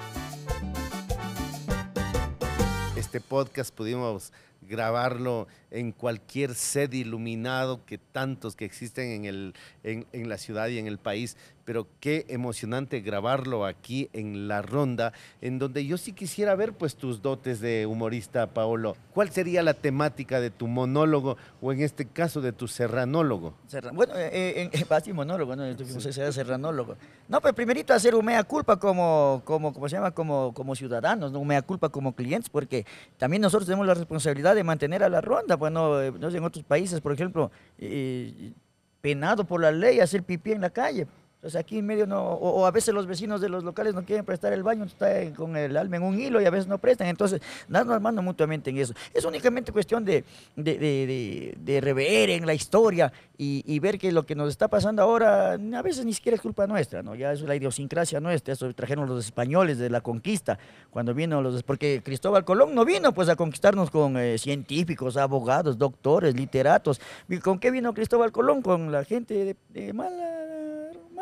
Este 2.96 3.22
podcast 3.22 3.72
pudimos 3.72 4.34
grabarlo 4.72 5.48
en 5.70 5.92
cualquier 5.92 6.56
sede 6.56 6.98
iluminado 6.98 7.86
que 7.86 7.98
tantos 7.98 8.56
que 8.56 8.66
existen 8.66 9.12
en, 9.12 9.26
el, 9.26 9.54
en 9.84 10.30
la 10.30 10.38
ciudad 10.38 10.70
y 10.70 10.80
en 10.80 10.88
el 10.88 10.98
país, 10.98 11.38
pero 11.66 11.88
qué 12.00 12.26
emocionante 12.30 13.02
grabarlo 13.02 13.66
aquí 13.66 14.10
en 14.14 14.48
La 14.48 14.62
Ronda, 14.62 15.14
en 15.42 15.60
donde 15.60 15.86
yo 15.86 15.98
sí 15.98 16.14
quisiera 16.14 16.56
ver 16.56 16.74
pues 16.74 16.96
tus 16.96 17.22
dotes 17.22 17.60
de 17.60 17.86
humorista, 17.86 18.48
Paolo. 18.48 18.96
¿Cuál 19.14 19.30
sería 19.30 19.62
la 19.64 19.74
temática 19.74 20.40
de 20.40 20.50
tu 20.50 20.68
monólogo 20.68 21.38
o 21.62 21.72
en 21.72 21.82
este 21.82 22.06
caso 22.06 22.42
de 22.42 22.52
tu 22.52 22.68
serranólogo? 22.68 23.54
Serra- 23.68 23.92
Bueno, 23.92 24.14
eh, 24.18 24.70
así 24.90 25.14
monólogo, 25.14 25.56
¿no? 25.56 25.76
Tuvimos 25.76 26.06
ese 26.06 26.32
serranólogo. 26.34 26.96
No, 27.28 27.40
pues 27.42 27.54
primerito 27.54 27.94
hacer 27.94 28.16
un 28.16 28.32
culpa 28.48 28.78
como, 28.78 29.42
como, 29.46 29.74
¿cómo 29.74 29.88
se 29.90 29.96
llama? 29.96 30.12
Como, 30.12 30.54
como 30.54 30.76
ciudadanos, 30.76 31.32
¿no? 31.32 31.40
Un 31.40 31.62
culpa 31.62 31.90
como 31.90 32.16
clientes, 32.16 32.50
porque 32.50 32.86
también 33.18 33.42
nosotros 33.42 33.66
tenemos 33.68 33.86
la 33.86 33.94
responsabilidad 33.94 34.56
de 34.56 34.64
mantener 34.64 35.04
a 35.04 35.10
la 35.10 35.22
ronda. 35.22 35.56
Bueno, 35.56 36.02
eh, 36.02 36.12
no 36.18 36.32
sé, 36.32 36.38
en 36.38 36.44
otros 36.44 36.64
países, 36.66 37.02
por 37.02 37.12
ejemplo, 37.14 37.52
eh, 37.78 38.54
penado 39.02 39.44
por 39.44 39.62
la 39.62 39.72
ley 39.72 40.00
hacer 40.00 40.24
pipí 40.24 40.52
en 40.52 40.62
la 40.62 40.70
calle. 40.70 41.08
Entonces 41.42 41.60
aquí 41.60 41.80
en 41.80 41.88
medio 41.88 42.06
no, 42.06 42.22
o, 42.22 42.68
a 42.68 42.72
veces 42.72 42.94
los 42.94 43.08
vecinos 43.08 43.42
de 43.42 43.50
los 43.50 43.64
locales 43.64 43.96
no 43.96 44.06
quieren 44.06 44.24
prestar 44.24 44.54
el 44.54 44.62
baño, 44.62 44.84
está 44.84 45.10
con 45.34 45.58
el 45.58 45.76
alma 45.76 45.98
en 45.98 46.04
un 46.04 46.20
hilo 46.20 46.40
y 46.40 46.46
a 46.46 46.52
veces 46.52 46.68
no 46.68 46.78
prestan. 46.78 47.08
Entonces, 47.08 47.42
darnos 47.68 48.00
mano 48.00 48.22
mutuamente 48.22 48.70
en 48.70 48.78
eso. 48.78 48.94
Es 49.12 49.26
únicamente 49.26 49.72
cuestión 49.72 50.06
de, 50.06 50.24
de, 50.56 51.58
de, 51.58 51.82
rever 51.82 52.30
en 52.30 52.46
la 52.46 52.54
historia 52.54 53.12
y, 53.40 53.80
ver 53.80 53.98
que 53.98 54.12
lo 54.12 54.24
que 54.24 54.36
nos 54.36 54.50
está 54.50 54.68
pasando 54.68 55.02
ahora 55.02 55.54
a 55.54 55.82
veces 55.82 56.06
ni 56.06 56.14
siquiera 56.14 56.36
es 56.36 56.42
culpa 56.44 56.68
nuestra, 56.68 57.02
¿no? 57.02 57.16
Ya 57.16 57.34
es 57.34 57.42
la 57.42 57.56
idiosincrasia 57.56 58.20
nuestra, 58.20 58.54
eso 58.54 58.72
trajeron 58.76 59.10
los 59.10 59.26
españoles 59.26 59.80
de 59.80 59.90
la 59.90 60.02
conquista, 60.02 60.60
cuando 60.92 61.16
vino 61.16 61.42
los... 61.42 61.64
Porque 61.64 62.04
Cristóbal 62.06 62.46
Colón 62.46 62.76
no 62.76 62.86
vino 62.86 63.16
pues 63.16 63.30
a 63.30 63.36
conquistarnos 63.36 63.90
con 63.90 64.16
eh, 64.16 64.38
científicos, 64.38 65.18
abogados, 65.18 65.80
doctores, 65.80 66.36
literatos. 66.36 67.02
¿Y 67.28 67.40
¿Con 67.40 67.58
qué 67.58 67.72
vino 67.72 67.96
Cristóbal 67.96 68.32
Colón? 68.32 68.62
Con 68.62 68.92
la 68.92 69.04
gente 69.06 69.56
de 69.70 69.94
mala, 69.94 70.41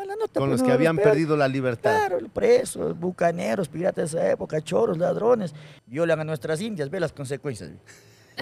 mala 0.00 0.16
nota. 0.16 0.40
Con 0.40 0.48
pues, 0.48 0.60
los 0.60 0.66
que 0.66 0.72
habían 0.72 0.96
perdido 0.96 1.36
la 1.36 1.46
libertad. 1.48 2.06
Claro, 2.06 2.26
presos, 2.32 2.98
bucaneros, 2.98 3.68
piratas 3.68 4.12
de 4.12 4.18
esa 4.18 4.30
época, 4.30 4.60
choros, 4.62 4.96
ladrones, 4.98 5.54
violan 5.86 6.20
a 6.20 6.24
nuestras 6.24 6.60
indias, 6.60 6.88
ve 6.90 7.00
las 7.00 7.12
consecuencias. 7.12 7.70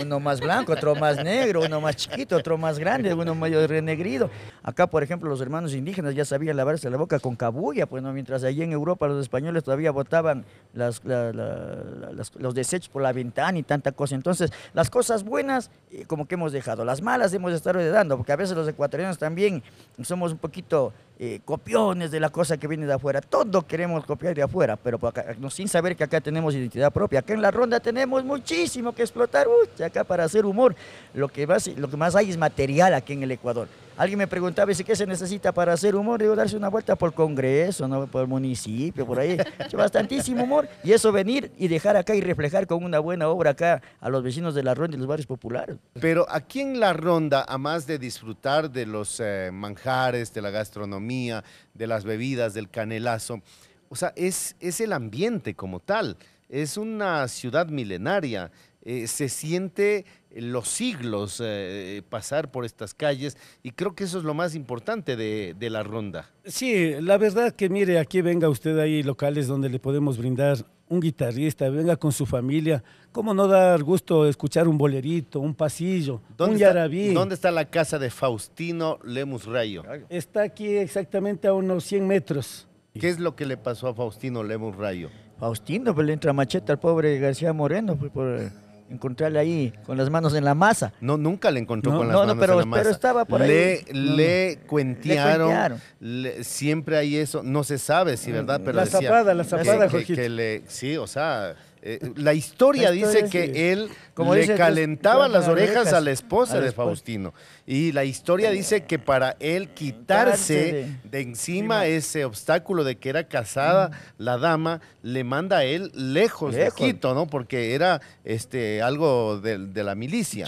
Uno 0.00 0.20
más 0.20 0.38
blanco, 0.40 0.74
otro 0.74 0.94
más 0.94 1.16
negro, 1.24 1.62
uno 1.66 1.80
más 1.80 1.96
chiquito, 1.96 2.36
otro 2.36 2.56
más 2.56 2.78
grande, 2.78 3.12
uno 3.12 3.34
medio 3.34 3.66
renegrido. 3.66 4.30
Acá, 4.62 4.86
por 4.86 5.02
ejemplo, 5.02 5.28
los 5.28 5.40
hermanos 5.40 5.74
indígenas 5.74 6.14
ya 6.14 6.24
sabían 6.24 6.56
lavarse 6.56 6.88
la 6.88 6.96
boca 6.96 7.18
con 7.18 7.34
cabulla, 7.34 7.86
pues 7.86 8.00
no, 8.00 8.12
mientras 8.12 8.44
allí 8.44 8.62
en 8.62 8.70
Europa 8.70 9.08
los 9.08 9.20
españoles 9.20 9.64
todavía 9.64 9.90
botaban 9.90 10.44
las- 10.72 11.04
la- 11.04 11.32
la- 11.32 11.82
la- 12.00 12.12
las- 12.12 12.32
los 12.36 12.54
desechos 12.54 12.88
por 12.90 13.02
la 13.02 13.12
ventana 13.12 13.58
y 13.58 13.64
tanta 13.64 13.90
cosa. 13.90 14.14
Entonces, 14.14 14.52
las 14.72 14.88
cosas 14.88 15.24
buenas, 15.24 15.68
eh, 15.90 16.04
como 16.06 16.28
que 16.28 16.36
hemos 16.36 16.52
dejado, 16.52 16.84
las 16.84 17.02
malas 17.02 17.34
hemos 17.34 17.52
estado 17.52 17.80
heredando, 17.80 18.16
porque 18.16 18.30
a 18.30 18.36
veces 18.36 18.56
los 18.56 18.68
ecuatorianos 18.68 19.18
también 19.18 19.64
somos 20.02 20.30
un 20.30 20.38
poquito 20.38 20.92
eh, 21.18 21.40
copiones 21.44 22.10
de 22.10 22.20
la 22.20 22.30
cosa 22.30 22.56
que 22.56 22.68
viene 22.68 22.86
de 22.86 22.92
afuera. 22.92 23.20
Todo 23.20 23.66
queremos 23.66 24.04
copiar 24.04 24.34
de 24.34 24.42
afuera, 24.42 24.76
pero 24.76 24.98
por 24.98 25.08
acá- 25.10 25.34
sin 25.50 25.66
saber 25.68 25.96
que 25.96 26.04
acá 26.04 26.20
tenemos 26.20 26.54
identidad 26.54 26.92
propia. 26.92 27.18
Acá 27.20 27.34
en 27.34 27.42
la 27.42 27.50
ronda 27.50 27.80
tenemos 27.80 28.24
muchísimo 28.24 28.94
que 28.94 29.02
explotar. 29.02 29.46
Uy, 29.48 29.82
acá 29.82 30.04
para 30.04 30.24
hacer 30.24 30.46
humor, 30.46 30.76
lo 31.14 31.28
que, 31.28 31.46
más, 31.46 31.66
lo 31.68 31.88
que 31.90 31.96
más 31.96 32.14
hay 32.14 32.30
es 32.30 32.36
material 32.36 32.94
aquí 32.94 33.14
en 33.14 33.22
el 33.24 33.32
Ecuador. 33.32 33.66
Alguien 33.98 34.18
me 34.18 34.28
preguntaba, 34.28 34.70
¿y 34.70 34.76
qué 34.76 34.94
se 34.94 35.06
necesita 35.06 35.50
para 35.52 35.72
hacer 35.72 35.96
humor? 35.96 36.20
Digo, 36.20 36.36
darse 36.36 36.56
una 36.56 36.68
vuelta 36.68 36.94
por 36.94 37.12
Congreso, 37.12 37.88
¿no? 37.88 38.06
por 38.06 38.22
el 38.22 38.28
municipio, 38.28 39.04
por 39.04 39.18
ahí. 39.18 39.36
Bastantísimo 39.72 40.44
humor. 40.44 40.68
Y 40.84 40.92
eso 40.92 41.10
venir 41.10 41.50
y 41.58 41.66
dejar 41.66 41.96
acá 41.96 42.14
y 42.14 42.20
reflejar 42.20 42.68
con 42.68 42.84
una 42.84 43.00
buena 43.00 43.28
obra 43.28 43.50
acá 43.50 43.82
a 44.00 44.08
los 44.08 44.22
vecinos 44.22 44.54
de 44.54 44.62
la 44.62 44.72
ronda 44.74 44.96
y 44.96 45.00
los 45.00 45.08
barrios 45.08 45.26
populares. 45.26 45.78
Pero 46.00 46.26
aquí 46.30 46.60
en 46.60 46.78
la 46.78 46.92
ronda, 46.92 47.44
a 47.48 47.58
más 47.58 47.88
de 47.88 47.98
disfrutar 47.98 48.70
de 48.70 48.86
los 48.86 49.18
eh, 49.18 49.50
manjares, 49.52 50.32
de 50.32 50.42
la 50.42 50.50
gastronomía, 50.50 51.42
de 51.74 51.86
las 51.88 52.04
bebidas, 52.04 52.54
del 52.54 52.70
canelazo, 52.70 53.42
o 53.88 53.96
sea, 53.96 54.12
es, 54.14 54.54
es 54.60 54.80
el 54.80 54.92
ambiente 54.92 55.54
como 55.54 55.80
tal. 55.80 56.16
es 56.48 56.76
una 56.76 57.26
ciudad 57.26 57.66
milenaria. 57.66 58.52
Eh, 58.90 59.06
se 59.06 59.28
siente 59.28 60.06
los 60.34 60.66
siglos 60.66 61.42
eh, 61.44 62.00
pasar 62.08 62.50
por 62.50 62.64
estas 62.64 62.94
calles 62.94 63.36
y 63.62 63.72
creo 63.72 63.94
que 63.94 64.04
eso 64.04 64.16
es 64.16 64.24
lo 64.24 64.32
más 64.32 64.54
importante 64.54 65.14
de, 65.14 65.54
de 65.58 65.68
la 65.68 65.82
ronda. 65.82 66.30
Sí, 66.46 66.92
la 66.98 67.18
verdad 67.18 67.52
que 67.52 67.68
mire, 67.68 67.98
aquí 67.98 68.22
venga 68.22 68.48
usted, 68.48 68.78
hay 68.78 69.02
locales 69.02 69.46
donde 69.46 69.68
le 69.68 69.78
podemos 69.78 70.16
brindar 70.16 70.64
un 70.88 71.00
guitarrista, 71.00 71.68
venga 71.68 71.96
con 71.96 72.12
su 72.12 72.24
familia. 72.24 72.82
¿Cómo 73.12 73.34
no 73.34 73.46
dar 73.46 73.82
gusto 73.82 74.26
escuchar 74.26 74.66
un 74.66 74.78
bolerito, 74.78 75.38
un 75.38 75.54
pasillo, 75.54 76.22
un 76.38 76.52
está, 76.52 76.56
yarabí? 76.56 77.12
¿Dónde 77.12 77.34
está 77.34 77.50
la 77.50 77.66
casa 77.66 77.98
de 77.98 78.08
Faustino 78.08 79.00
Lemus 79.04 79.44
Rayo? 79.44 79.82
Está 80.08 80.44
aquí 80.44 80.66
exactamente 80.66 81.46
a 81.46 81.52
unos 81.52 81.84
100 81.84 82.06
metros. 82.06 82.66
¿Qué 82.98 83.10
es 83.10 83.18
lo 83.18 83.36
que 83.36 83.44
le 83.44 83.58
pasó 83.58 83.88
a 83.88 83.94
Faustino 83.94 84.42
Lemus 84.42 84.76
Rayo? 84.76 85.10
Faustino, 85.38 85.94
pues 85.94 86.06
le 86.06 86.14
entra 86.14 86.32
macheta 86.32 86.72
al 86.72 86.80
pobre 86.80 87.18
García 87.18 87.52
Moreno, 87.52 87.94
pues 87.94 88.10
por 88.10 88.50
encontrarle 88.90 89.38
ahí 89.38 89.72
con 89.86 89.96
las 89.96 90.10
manos 90.10 90.34
en 90.34 90.44
la 90.44 90.54
masa. 90.54 90.92
No, 91.00 91.16
nunca 91.16 91.50
le 91.50 91.60
encontró 91.60 91.92
No, 91.92 91.98
con 91.98 92.08
las 92.08 92.14
no, 92.14 92.20
no, 92.22 92.26
manos 92.34 92.40
pero- 92.40 92.52
en 92.54 92.58
la 92.60 92.64
masa. 92.66 92.82
pero 92.82 92.94
estaba 92.94 93.24
por 93.24 93.42
ahí. 93.42 93.80
Le, 93.92 94.58
cuentearon, 94.66 95.80
le- 96.00 96.44
siempre 96.44 96.96
hay 96.96 97.16
eso, 97.16 97.42
no 97.42 97.64
se 97.64 97.78
sabe 97.78 98.16
si 98.16 98.32
verdad, 98.32 98.60
pero 98.64 98.76
la 98.76 98.84
decía 98.84 99.00
zapada, 99.02 99.34
la 99.34 99.44
zapada, 99.44 99.88
que- 99.88 100.04
que 100.04 100.28
le- 100.28 100.62
sí, 100.68 100.96
o 100.96 101.06
sea, 101.06 101.54
eh, 101.82 102.00
la 102.16 102.34
historia 102.34 102.84
La 102.84 102.90
dice 102.90 103.28
que 103.30 103.46
sí. 103.46 103.52
él 103.54 103.88
Como 104.14 104.34
le 104.34 104.40
dice, 104.42 104.56
calentaba 104.56 105.28
las 105.28 105.46
orejas 105.48 105.76
orejas 105.76 105.92
a 105.94 106.00
la 106.00 106.10
esposa 106.10 106.58
a 106.58 106.60
de. 106.60 106.72
Faustino. 106.72 107.32
Y 107.66 107.92
la 107.92 108.04
historia 108.04 108.50
dice 108.50 108.84
que 108.84 108.98
para 108.98 109.36
él 109.40 109.68
quitarse 109.68 110.88
de 111.04 111.20
encima 111.20 111.86
ese 111.86 112.24
obstáculo 112.24 112.84
de 112.84 112.96
que 112.96 113.10
era 113.10 113.24
casada 113.28 113.90
la 114.18 114.38
dama, 114.38 114.80
le 115.02 115.22
manda 115.24 115.58
a 115.58 115.64
él 115.64 115.90
lejos, 115.94 116.54
de 116.54 116.64
Lejos. 116.64 116.78
Quito, 116.78 117.14
¿no? 117.14 117.26
Porque 117.26 117.74
era 117.74 118.00
este 118.24 118.82
algo 118.82 119.40
de, 119.40 119.58
de 119.58 119.84
la 119.84 119.94
milicia. 119.94 120.46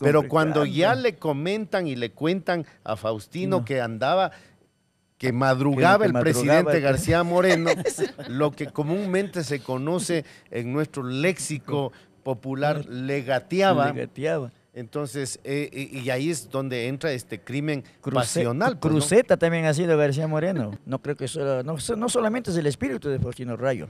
Pero 0.00 0.26
cuando 0.28 0.64
ya 0.64 0.94
le 0.94 1.16
comentan 1.16 1.86
y 1.86 1.96
le 1.96 2.10
cuentan 2.10 2.66
a 2.82 2.96
Faustino 2.96 3.58
No. 3.58 3.64
que 3.64 3.80
andaba, 3.80 4.32
que 5.18 5.32
madrugaba 5.32 6.04
el 6.06 6.12
madrugaba 6.12 6.22
presidente 6.22 6.76
el- 6.78 6.82
García 6.82 7.22
Moreno, 7.22 7.70
lo 8.28 8.50
que 8.52 8.66
comúnmente 8.66 9.44
se 9.44 9.60
conoce 9.60 10.24
en 10.50 10.72
nuestro 10.72 11.02
léxico 11.02 11.92
popular, 12.22 12.84
le 12.86 13.22
gateaba. 13.22 13.92
Le 13.92 14.00
gateaba. 14.06 14.50
Entonces, 14.76 15.38
eh, 15.44 15.70
y 15.92 16.10
ahí 16.10 16.30
es 16.30 16.50
donde 16.50 16.88
entra 16.88 17.12
este 17.12 17.38
crimen 17.40 17.84
Cruce- 18.02 18.14
pasional. 18.14 18.76
pues, 18.78 18.92
¿no? 18.92 18.98
Cruceta 18.98 19.36
también 19.36 19.66
ha 19.66 19.74
sido 19.74 19.96
García 19.96 20.26
Moreno. 20.26 20.76
No 20.84 20.98
creo 21.00 21.14
que 21.14 21.28
solo, 21.28 21.62
no, 21.62 21.78
so- 21.78 21.94
no 21.94 22.08
solamente 22.08 22.50
es 22.50 22.56
el 22.56 22.66
espíritu 22.66 23.08
de 23.08 23.20
Faustino 23.20 23.56
Rayo. 23.56 23.88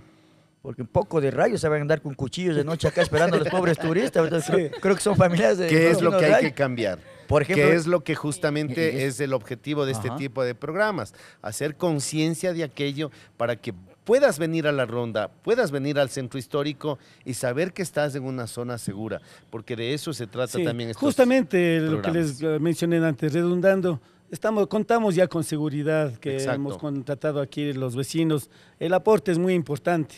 Porque 0.60 0.82
un 0.82 0.88
poco 0.88 1.20
de 1.20 1.30
rayos 1.30 1.60
se 1.60 1.68
van 1.68 1.78
a 1.78 1.82
andar 1.82 2.00
con 2.02 2.14
cuchillos 2.14 2.56
de 2.56 2.64
noche 2.64 2.88
acá 2.88 3.02
esperando 3.02 3.36
a 3.36 3.38
los 3.40 3.48
pobres 3.48 3.78
turistas. 3.78 4.24
Entonces, 4.24 4.50
creo, 4.54 4.70
creo 4.80 4.94
que 4.94 5.00
son 5.00 5.16
familiares 5.16 5.56
de 5.58 5.68
¿Qué 5.68 5.90
es 5.90 6.00
lo 6.02 6.16
que 6.18 6.24
hay 6.26 6.44
que 6.44 6.52
cambiar? 6.52 6.98
Por 7.26 7.42
ejemplo, 7.42 7.66
¿Qué 7.66 7.74
es 7.74 7.86
lo 7.86 8.02
que 8.04 8.14
justamente 8.14 8.92
y- 8.92 8.96
y- 8.96 9.02
es 9.02 9.20
el 9.20 9.32
objetivo 9.32 9.86
de 9.86 9.92
este 9.92 10.08
Ajá. 10.08 10.16
tipo 10.16 10.42
de 10.44 10.54
programas? 10.54 11.14
Hacer 11.42 11.76
conciencia 11.76 12.52
de 12.52 12.64
aquello 12.64 13.10
para 13.36 13.56
que 13.56 13.74
puedas 14.04 14.38
venir 14.38 14.66
a 14.66 14.72
la 14.72 14.84
ronda, 14.84 15.28
puedas 15.42 15.70
venir 15.70 15.98
al 15.98 16.10
centro 16.10 16.38
histórico 16.38 16.98
y 17.24 17.34
saber 17.34 17.72
que 17.72 17.82
estás 17.82 18.14
en 18.14 18.24
una 18.24 18.46
zona 18.46 18.76
segura, 18.76 19.22
porque 19.50 19.76
de 19.76 19.94
eso 19.94 20.12
se 20.12 20.26
trata 20.26 20.58
Sí, 20.58 20.64
también 20.64 20.90
estos 20.90 21.00
justamente 21.00 21.80
lo 21.80 22.02
que 22.02 22.10
les 22.10 22.40
eh, 22.42 22.58
mencioné 22.60 22.98
antes, 22.98 23.32
redundando, 23.32 24.00
estamos, 24.30 24.66
contamos 24.66 25.14
ya 25.14 25.26
con 25.26 25.42
seguridad 25.42 26.14
que 26.18 26.34
Exacto. 26.34 26.54
hemos 26.56 26.76
contratado 26.76 27.40
aquí 27.40 27.72
los 27.72 27.96
vecinos. 27.96 28.50
El 28.78 28.92
aporte 28.92 29.32
es 29.32 29.38
muy 29.38 29.54
importante, 29.54 30.16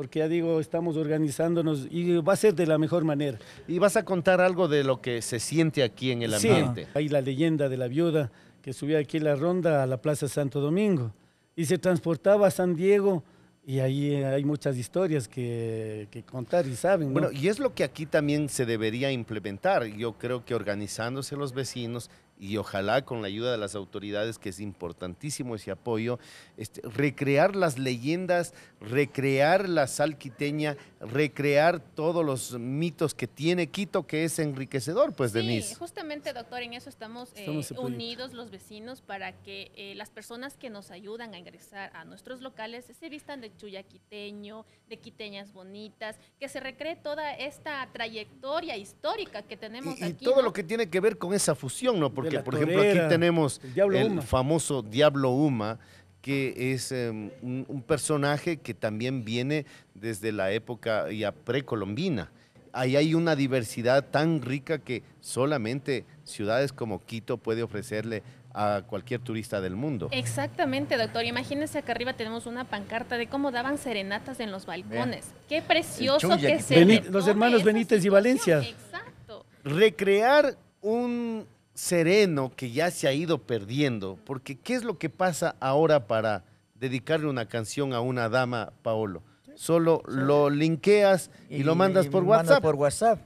porque 0.00 0.20
ya 0.20 0.28
digo, 0.28 0.60
estamos 0.60 0.96
organizándonos 0.96 1.86
y 1.90 2.16
va 2.22 2.32
a 2.32 2.36
ser 2.36 2.54
de 2.54 2.66
la 2.66 2.78
mejor 2.78 3.04
manera. 3.04 3.38
Y 3.68 3.78
vas 3.78 3.98
a 3.98 4.02
contar 4.02 4.40
algo 4.40 4.66
de 4.66 4.82
lo 4.82 5.02
que 5.02 5.20
se 5.20 5.38
siente 5.38 5.82
aquí 5.82 6.10
en 6.10 6.22
el 6.22 6.32
Sí, 6.36 6.48
ambiente. 6.48 6.86
hay 6.94 7.10
la 7.10 7.20
leyenda 7.20 7.68
de 7.68 7.76
la 7.76 7.86
viuda 7.86 8.32
que 8.62 8.72
subía 8.72 8.96
aquí 8.98 9.18
la 9.18 9.36
ronda 9.36 9.82
a 9.82 9.86
la 9.86 9.98
Plaza 10.00 10.26
Santo 10.26 10.58
Domingo 10.62 11.12
y 11.54 11.66
se 11.66 11.76
transportaba 11.76 12.46
a 12.46 12.50
San 12.50 12.74
Diego 12.76 13.22
y 13.66 13.80
ahí 13.80 14.14
eh, 14.14 14.24
hay 14.24 14.42
muchas 14.42 14.78
historias 14.78 15.28
que, 15.28 16.08
que 16.10 16.22
contar 16.22 16.66
y 16.66 16.76
saben. 16.76 17.08
¿no? 17.08 17.12
Bueno, 17.20 17.30
y 17.30 17.48
es 17.48 17.58
lo 17.58 17.74
que 17.74 17.84
aquí 17.84 18.06
también 18.06 18.48
se 18.48 18.64
debería 18.64 19.12
implementar. 19.12 19.84
Yo 19.84 20.14
creo 20.14 20.46
que 20.46 20.54
organizándose 20.54 21.36
los 21.36 21.52
vecinos 21.52 22.08
y 22.40 22.56
ojalá 22.56 23.04
con 23.04 23.20
la 23.20 23.28
ayuda 23.28 23.52
de 23.52 23.58
las 23.58 23.74
autoridades, 23.74 24.38
que 24.38 24.48
es 24.48 24.60
importantísimo 24.60 25.54
ese 25.54 25.70
apoyo, 25.70 26.18
este, 26.56 26.80
recrear 26.82 27.54
las 27.54 27.78
leyendas, 27.78 28.54
recrear 28.80 29.68
la 29.68 29.86
sal 29.86 30.16
quiteña, 30.16 30.76
recrear 31.00 31.80
todos 31.80 32.24
los 32.24 32.58
mitos 32.58 33.14
que 33.14 33.26
tiene 33.26 33.66
Quito, 33.68 34.06
que 34.06 34.24
es 34.24 34.38
enriquecedor, 34.38 35.12
pues, 35.12 35.32
Sí, 35.32 35.38
Denise. 35.38 35.74
justamente, 35.74 36.32
doctor, 36.32 36.62
en 36.62 36.72
eso 36.72 36.88
estamos, 36.88 37.28
eh, 37.30 37.40
Estamos 37.40 37.70
unidos 37.72 38.32
los 38.32 38.50
vecinos 38.50 39.02
para 39.02 39.32
que 39.42 39.70
eh, 39.76 39.94
las 39.96 40.08
personas 40.10 40.56
que 40.56 40.70
nos 40.70 40.90
ayudan 40.90 41.34
a 41.34 41.38
ingresar 41.38 41.90
a 41.94 42.04
nuestros 42.04 42.40
locales 42.40 42.86
se 42.98 43.08
vistan 43.10 43.40
de 43.42 43.54
chuya 43.56 43.82
quiteño, 43.82 44.64
de 44.88 44.98
quiteñas 44.98 45.52
bonitas, 45.52 46.16
que 46.38 46.48
se 46.48 46.58
recree 46.60 46.96
toda 46.96 47.34
esta 47.34 47.86
trayectoria 47.92 48.76
histórica 48.78 49.42
que 49.42 49.56
tenemos 49.58 49.98
Y, 49.98 50.02
y 50.02 50.06
aquí. 50.06 50.24
todo 50.24 50.36
¿no? 50.36 50.42
lo 50.42 50.52
que 50.52 50.62
tiene 50.62 50.88
que 50.88 51.00
ver 51.00 51.18
con 51.18 51.34
esa 51.34 51.54
fusión, 51.54 52.00
¿no? 52.00 52.12
Porque, 52.12 52.29
la 52.36 52.44
por 52.44 52.54
ejemplo, 52.54 52.80
aquí 52.82 52.98
tenemos 53.08 53.60
el 53.62 53.74
Diablo 53.74 53.98
el 53.98 54.06
Uma. 54.12 54.22
famoso 54.22 54.82
Diablo 54.82 55.30
Uma, 55.30 55.78
que 56.22 56.72
es 56.72 56.92
em, 56.92 57.30
un, 57.42 57.64
un 57.68 57.82
personaje 57.82 58.58
que 58.58 58.74
también 58.74 59.24
viene 59.24 59.66
desde 59.94 60.32
la 60.32 60.50
época 60.52 61.10
ya 61.10 61.32
precolombina. 61.32 62.30
Ahí 62.72 62.94
hay 62.96 63.14
una 63.14 63.34
diversidad 63.34 64.10
tan 64.10 64.42
rica 64.42 64.78
que 64.78 65.02
solamente 65.20 66.04
ciudades 66.24 66.72
como 66.72 67.04
Quito 67.04 67.36
puede 67.36 67.62
ofrecerle 67.64 68.22
a 68.52 68.82
cualquier 68.86 69.20
turista 69.20 69.60
del 69.60 69.76
mundo. 69.76 70.08
Exactamente, 70.12 70.96
doctor. 70.96 71.24
Imagínense 71.24 71.78
acá 71.78 71.92
arriba 71.92 72.14
tenemos 72.14 72.46
una 72.46 72.64
pancarta 72.64 73.16
de 73.16 73.28
cómo 73.28 73.50
daban 73.50 73.78
serenatas 73.78 74.40
en 74.40 74.50
los 74.50 74.66
balcones. 74.66 75.26
Qué 75.48 75.62
precioso 75.62 76.36
que 76.38 76.60
se 76.60 76.84
los 77.10 77.26
hermanos 77.26 77.64
Benítez 77.64 78.04
y. 78.04 78.08
Valencia. 78.08 78.60
Exacto. 78.60 79.46
recrear 79.64 80.56
un 80.80 81.46
sereno 81.74 82.52
que 82.54 82.70
ya 82.70 82.90
se 82.90 83.08
ha 83.08 83.12
ido 83.12 83.38
perdiendo, 83.38 84.18
porque 84.24 84.56
¿qué 84.58 84.74
es 84.74 84.84
lo 84.84 84.98
que 84.98 85.08
pasa 85.10 85.56
ahora 85.60 86.06
para 86.06 86.44
dedicarle 86.74 87.26
una 87.28 87.46
canción 87.46 87.92
a 87.92 88.00
una 88.00 88.28
dama, 88.28 88.72
Paolo? 88.82 89.22
Solo 89.54 90.02
lo 90.06 90.48
linkeas 90.48 91.30
y, 91.50 91.62
lo 91.64 91.74
mandas 91.74 92.06
por 92.06 92.22
WhatsApp. 92.24 92.62
por 92.62 92.76
WhatsApp. 92.76 93.18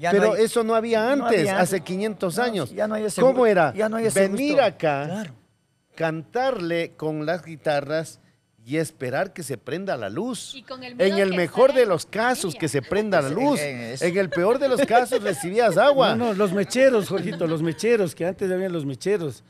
Ya 0.00 0.10
Pero 0.10 0.28
no 0.28 0.32
hay- 0.34 0.44
eso 0.44 0.64
no 0.64 0.74
había 0.74 1.14
no 1.16 1.26
antes, 1.26 1.40
había 1.40 1.60
hace 1.60 1.76
antes. 1.76 1.86
500 1.86 2.36
No, 2.38 2.42
años. 2.44 2.70
ya 2.70 2.88
no 2.88 2.94
hay 2.94 3.04
ese 3.04 3.20
¿Cómo 3.20 3.44
era? 3.46 3.74
ya 3.74 3.88
no 3.90 3.96
hay 3.96 4.06
ese 4.06 4.20
Venir 4.28 4.52
gusto. 4.52 4.64
acá, 4.64 5.04
Claro. 5.06 5.32
cantarle 5.94 6.92
con 6.96 7.26
las 7.26 7.44
guitarras 7.44 8.20
y 8.64 8.76
esperar 8.76 9.32
que 9.32 9.42
se 9.42 9.58
prenda 9.58 9.96
la 9.96 10.08
luz. 10.08 10.54
Y 10.54 10.62
con 10.62 10.84
el 10.84 11.00
En 11.00 11.18
el 11.18 11.34
mejor 11.34 11.72
de 11.72 11.84
los 11.84 12.06
casos, 12.06 12.54
que 12.54 12.68
se 12.68 12.80
prenda 12.80 13.20
la 13.20 13.30
luz. 13.30 13.60
en 13.60 14.16
el 14.16 14.30
peor 14.30 14.58
de 14.58 14.68
los 14.68 14.80
casos, 14.82 15.22
recibías 15.22 15.76
agua. 15.76 16.14
No, 16.14 16.26
no, 16.26 16.34
los 16.34 16.52
mecheros, 16.52 17.08
Jorgito, 17.08 17.46
los 17.46 17.62
mecheros, 17.62 18.14
que 18.14 18.26
antes 18.26 18.50
habían 18.50 18.72
los 18.72 18.86
mecheros. 18.86 19.42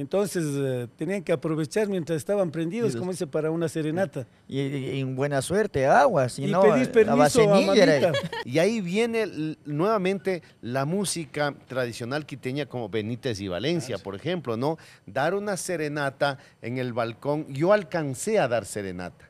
Entonces 0.00 0.44
eh, 0.56 0.88
tenían 0.96 1.22
que 1.22 1.32
aprovechar 1.32 1.88
mientras 1.88 2.16
estaban 2.16 2.50
prendidos, 2.50 2.96
como 2.96 3.10
dice, 3.12 3.26
para 3.26 3.50
una 3.50 3.68
serenata. 3.68 4.26
Y, 4.48 4.60
y- 4.60 4.90
y 4.96 5.00
en 5.00 5.14
buena 5.14 5.42
suerte, 5.42 5.86
agua. 5.86 6.28
Si 6.28 6.44
y 6.44 6.50
no, 6.50 6.62
pedís 6.62 6.86
la 6.88 6.92
permiso 6.92 7.40
a 7.54 7.60
era- 7.60 8.10
mamita. 8.10 8.12
Y 8.44 8.58
ahí 8.58 8.80
viene 8.80 9.56
nuevamente 9.64 10.42
la 10.62 10.84
música 10.84 11.54
tradicional 11.68 12.26
quiteña 12.26 12.66
como 12.66 12.88
Benítez 12.88 13.40
y 13.40 13.48
Valencia, 13.48 13.98
por 13.98 14.14
ejemplo, 14.14 14.56
¿no? 14.56 14.76
Dar 15.06 15.34
una 15.34 15.56
serenata 15.56 16.38
en 16.62 16.78
el 16.78 16.92
balcón. 16.92 17.46
Yo 17.52 17.72
alcancé 17.72 18.38
a 18.38 18.48
dar 18.48 18.64
serenata. 18.66 19.29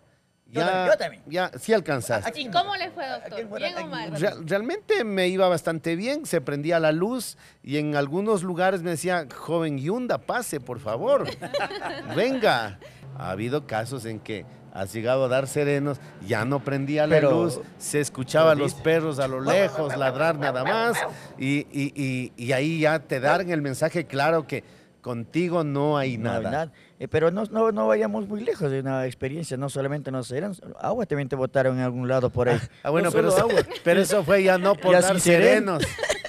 Yo 0.52 0.60
también, 0.62 0.86
yo 0.86 0.96
también. 0.98 1.22
Ya, 1.26 1.50
sí 1.58 1.72
alcanzaste. 1.72 2.40
¿Y 2.40 2.50
cómo 2.50 2.74
le 2.76 2.90
fue, 2.90 3.08
doctor? 3.08 3.38
en 3.40 3.50
¿Bien 3.54 3.78
o 3.78 3.86
mal? 3.86 4.10
Real- 4.20 4.42
realmente 4.48 5.04
me 5.04 5.28
iba 5.28 5.48
bastante 5.48 5.94
bien, 5.96 6.26
se 6.26 6.40
prendía 6.40 6.80
la 6.80 6.90
luz 6.92 7.36
y 7.62 7.76
en 7.78 7.94
algunos 7.94 8.42
lugares 8.42 8.82
me 8.82 8.90
decía, 8.90 9.26
joven 9.34 9.78
Yunda, 9.78 10.18
pase, 10.18 10.58
por 10.60 10.80
favor, 10.80 11.26
venga. 12.16 12.78
Ha 13.18 13.30
habido 13.30 13.66
casos 13.66 14.04
en 14.06 14.18
que 14.18 14.46
has 14.72 14.92
llegado 14.92 15.24
a 15.24 15.28
dar 15.28 15.46
serenos, 15.46 15.98
ya 16.26 16.44
no 16.44 16.60
prendía 16.64 17.06
la 17.06 17.16
Pero- 17.16 17.30
luz, 17.44 17.60
se 17.78 18.00
escuchaba 18.00 18.52
a 18.52 18.54
los 18.54 18.74
perros 18.74 19.18
a 19.18 19.26
lo 19.28 19.40
lejos 19.40 19.96
ladrar 19.96 20.38
nada 20.38 20.64
más 20.64 20.96
y, 21.38 21.66
y- 21.72 21.92
y- 21.94 22.32
y 22.36 22.52
ahí 22.52 22.80
ya 22.80 23.00
te 23.00 23.20
dan 23.20 23.50
el 23.50 23.62
mensaje 23.62 24.06
claro 24.06 24.46
que 24.46 24.62
contigo 25.00 25.64
no 25.64 25.98
hay 25.98 26.16
No 26.18 26.30
hay 26.32 26.42
nada. 26.44 26.72
Eh, 27.00 27.08
pero 27.08 27.30
no, 27.30 27.44
no, 27.46 27.72
no 27.72 27.86
vayamos 27.88 28.28
muy 28.28 28.42
lejos 28.42 28.70
de 28.70 28.80
una 28.80 29.06
experiencia, 29.06 29.56
no 29.56 29.70
solamente 29.70 30.10
nos 30.10 30.30
eran, 30.32 30.54
agua 30.78 31.06
también 31.06 31.30
te 31.30 31.34
botaron 31.34 31.78
en 31.78 31.82
algún 31.84 32.06
lado 32.06 32.28
por 32.28 32.50
ahí. 32.50 32.60
Ah, 32.82 32.90
bueno, 32.90 33.06
No 33.08 33.12
pero 33.12 33.28
eso, 33.30 33.48
pero 33.82 34.00
eso 34.02 34.22
fue 34.22 34.42
ya 34.42 34.58
no 34.58 34.74
por 34.76 34.92
Ya 34.92 35.00
dar 35.00 35.12
sin 35.18 35.32
sereno. 35.32 35.80
serenos. 35.80 35.86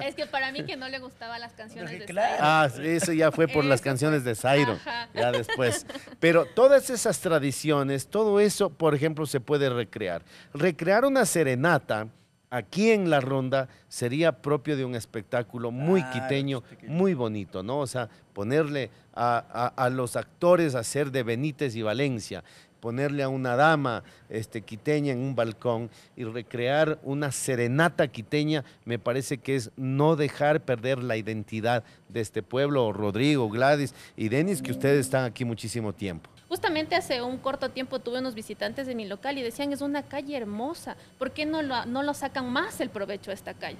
Es 0.00 0.14
que 0.14 0.26
para 0.26 0.52
mí 0.52 0.64
que 0.64 0.76
no 0.76 0.88
le 0.88 1.00
gustaban 1.00 1.40
las 1.40 1.52
canciones 1.54 1.90
de 1.98 2.04
claro. 2.04 2.36
Ah, 2.38 2.68
eso 2.80 3.12
ya 3.12 3.32
fue 3.32 3.48
por 3.48 3.64
las 3.64 3.80
canciones 3.88 4.22
de 4.22 4.36
Zairo, 4.36 4.74
Ajá. 4.74 5.08
ya 5.12 5.32
después. 5.32 5.86
Pero 6.20 6.46
todas 6.46 6.88
esas 6.88 7.18
tradiciones, 7.18 8.06
todo 8.06 8.38
eso, 8.38 8.70
por 8.70 8.94
ejemplo, 8.94 9.26
se 9.26 9.40
puede 9.40 9.70
recrear. 9.70 10.22
Recrear 10.52 11.04
una 11.04 11.26
serenata 11.26 12.06
aquí 12.56 12.90
en 12.90 13.10
la 13.10 13.20
ronda 13.20 13.68
sería 13.88 14.32
propio 14.32 14.76
de 14.76 14.84
un 14.84 14.94
espectáculo 14.94 15.70
muy 15.70 16.02
quiteño, 16.10 16.60
pequeño. 16.62 16.92
muy 16.92 17.14
bonito, 17.14 17.62
¿no? 17.62 17.78
O 17.80 17.86
sea, 17.86 18.08
ponerle 18.32 18.90
a, 19.14 19.44
a- 19.76 19.84
a 19.86 19.90
los 19.90 20.16
actores 20.16 20.74
a 20.74 20.80
hacer 20.80 21.10
de 21.10 21.22
Benítez 21.22 21.74
y 21.76 21.82
Valencia, 21.82 22.44
ponerle 22.80 23.22
a 23.22 23.28
una 23.30 23.56
dama 23.56 24.04
este, 24.28 24.60
quiteña 24.60 25.12
en 25.12 25.18
un 25.20 25.34
balcón 25.34 25.88
y 26.16 26.24
recrear 26.24 26.98
una 27.02 27.32
serenata 27.32 28.08
quiteña, 28.08 28.62
me 28.84 28.98
parece 28.98 29.38
que 29.38 29.56
es 29.56 29.70
no 29.76 30.16
dejar 30.16 30.60
perder 30.60 31.02
la 31.02 31.16
identidad 31.16 31.82
de 32.10 32.20
este 32.20 32.42
pueblo, 32.42 32.92
Rodrigo, 32.92 33.48
Gladys 33.48 33.94
y 34.16 34.28
Denis, 34.28 34.60
que 34.60 34.72
ustedes 34.72 35.00
están 35.06 35.24
aquí 35.24 35.44
muchísimo 35.46 35.92
tiempo. 35.94 36.28
Justamente 36.54 36.94
hace 36.94 37.20
un 37.20 37.38
corto 37.38 37.70
tiempo 37.70 37.98
tuve 37.98 38.20
unos 38.20 38.36
visitantes 38.36 38.86
de 38.86 38.94
mi 38.94 39.08
local 39.08 39.36
y 39.36 39.42
decían, 39.42 39.72
es 39.72 39.80
una 39.80 40.04
calle 40.04 40.36
hermosa, 40.36 40.96
¿por 41.18 41.32
qué 41.32 41.46
no 41.46 41.62
lo, 41.62 41.84
no 41.86 42.04
lo 42.04 42.14
sacan 42.14 42.48
más 42.48 42.80
el 42.80 42.90
provecho 42.90 43.32
a 43.32 43.34
esta 43.34 43.54
calle? 43.54 43.76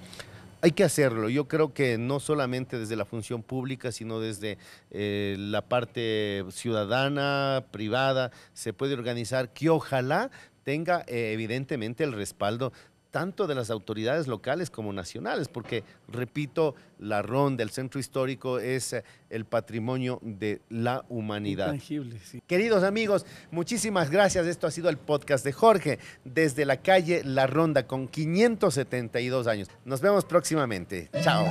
Hay 0.60 0.72
que 0.72 0.82
hacerlo. 0.82 1.28
Yo 1.28 1.46
creo 1.46 1.72
que 1.72 1.98
no 1.98 2.18
solamente 2.18 2.76
desde 2.76 2.96
la 2.96 3.04
función 3.04 3.44
pública, 3.44 3.92
sino 3.92 4.18
desde 4.18 4.58
eh, 4.90 5.36
la 5.38 5.62
parte 5.62 6.44
ciudadana, 6.50 7.62
privada, 7.70 8.32
se 8.54 8.72
puede 8.72 8.94
organizar 8.94 9.50
que 9.50 9.70
ojalá 9.70 10.32
tenga 10.64 11.04
eh, 11.06 11.30
evidentemente 11.32 12.02
el 12.02 12.12
respaldo 12.12 12.72
tanto 13.14 13.46
de 13.46 13.54
las 13.54 13.70
autoridades 13.70 14.26
locales 14.26 14.70
como 14.70 14.92
nacionales, 14.92 15.46
porque, 15.46 15.84
repito, 16.08 16.74
la 16.98 17.22
ronda, 17.22 17.62
el 17.62 17.70
centro 17.70 18.00
histórico 18.00 18.58
es 18.58 18.92
eh, 18.92 19.04
el 19.30 19.44
patrimonio 19.44 20.18
de 20.20 20.62
la 20.68 21.04
humanidad. 21.08 21.66
Intangible, 21.66 22.18
sí. 22.18 22.42
Queridos 22.44 22.82
amigos, 22.82 23.24
muchísimas 23.52 24.10
gracias. 24.10 24.48
Esto 24.48 24.66
ha 24.66 24.72
sido 24.72 24.88
el 24.88 24.96
podcast 24.96 25.44
de 25.44 25.52
Jorge 25.52 26.00
desde 26.24 26.64
la 26.64 26.78
calle 26.78 27.22
La 27.22 27.46
Ronda 27.46 27.86
con 27.86 28.08
572 28.08 29.46
años. 29.46 29.68
Nos 29.84 30.00
vemos 30.00 30.24
próximamente. 30.24 31.08
Chao. 31.22 31.46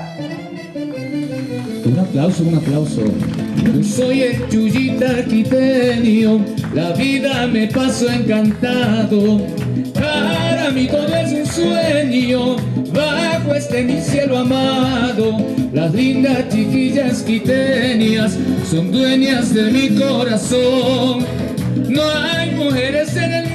Un 1.86 2.00
aplauso, 2.00 2.44
un 2.44 2.56
aplauso. 2.56 3.02
Soy 3.84 4.22
el 4.24 4.48
Chuyita 4.48 5.26
quiteño, 5.26 6.40
la 6.74 6.94
vida 6.94 7.46
me 7.48 7.68
pasó 7.68 8.10
encantado. 8.10 9.42
Para 9.94 10.72
mí 10.72 10.88
todo 10.88 11.14
es 11.14 11.34
un 11.34 11.46
sueño, 11.46 12.56
bajo 12.94 13.54
este 13.54 13.84
mi 13.84 14.00
cielo 14.00 14.38
amado. 14.38 15.38
Las 15.74 15.94
lindas 15.94 16.48
chiquillas 16.50 17.22
quiteñas 17.24 18.38
son 18.70 18.92
dueñas 18.92 19.54
de 19.54 19.72
mi 19.72 19.90
corazón. 19.90 21.26
No 21.90 22.04
hay 22.04 22.52
mujeres 22.52 23.16
en 23.18 23.34
el 23.34 23.53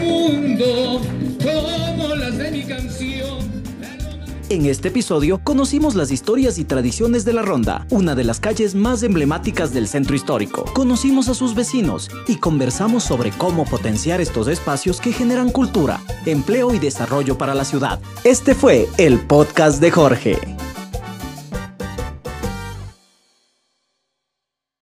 En 4.50 4.64
este 4.64 4.88
episodio 4.88 5.42
conocimos 5.44 5.94
las 5.94 6.10
historias 6.10 6.56
y 6.56 6.64
tradiciones 6.64 7.26
de 7.26 7.34
la 7.34 7.42
Ronda, 7.42 7.86
una 7.90 8.14
de 8.14 8.24
las 8.24 8.40
calles 8.40 8.74
más 8.74 9.02
emblemáticas 9.02 9.74
del 9.74 9.86
centro 9.86 10.16
histórico. 10.16 10.64
Conocimos 10.72 11.28
a 11.28 11.34
sus 11.34 11.54
vecinos 11.54 12.08
y 12.26 12.36
conversamos 12.36 13.04
sobre 13.04 13.30
cómo 13.30 13.66
potenciar 13.66 14.22
estos 14.22 14.48
espacios 14.48 15.02
que 15.02 15.12
generan 15.12 15.50
cultura, 15.50 16.00
empleo 16.24 16.72
y 16.72 16.78
desarrollo 16.78 17.36
para 17.36 17.54
la 17.54 17.66
ciudad. 17.66 18.00
Este 18.24 18.54
fue 18.54 18.88
el 18.96 19.20
podcast 19.20 19.82
de 19.82 19.90
Jorge. 19.90 20.57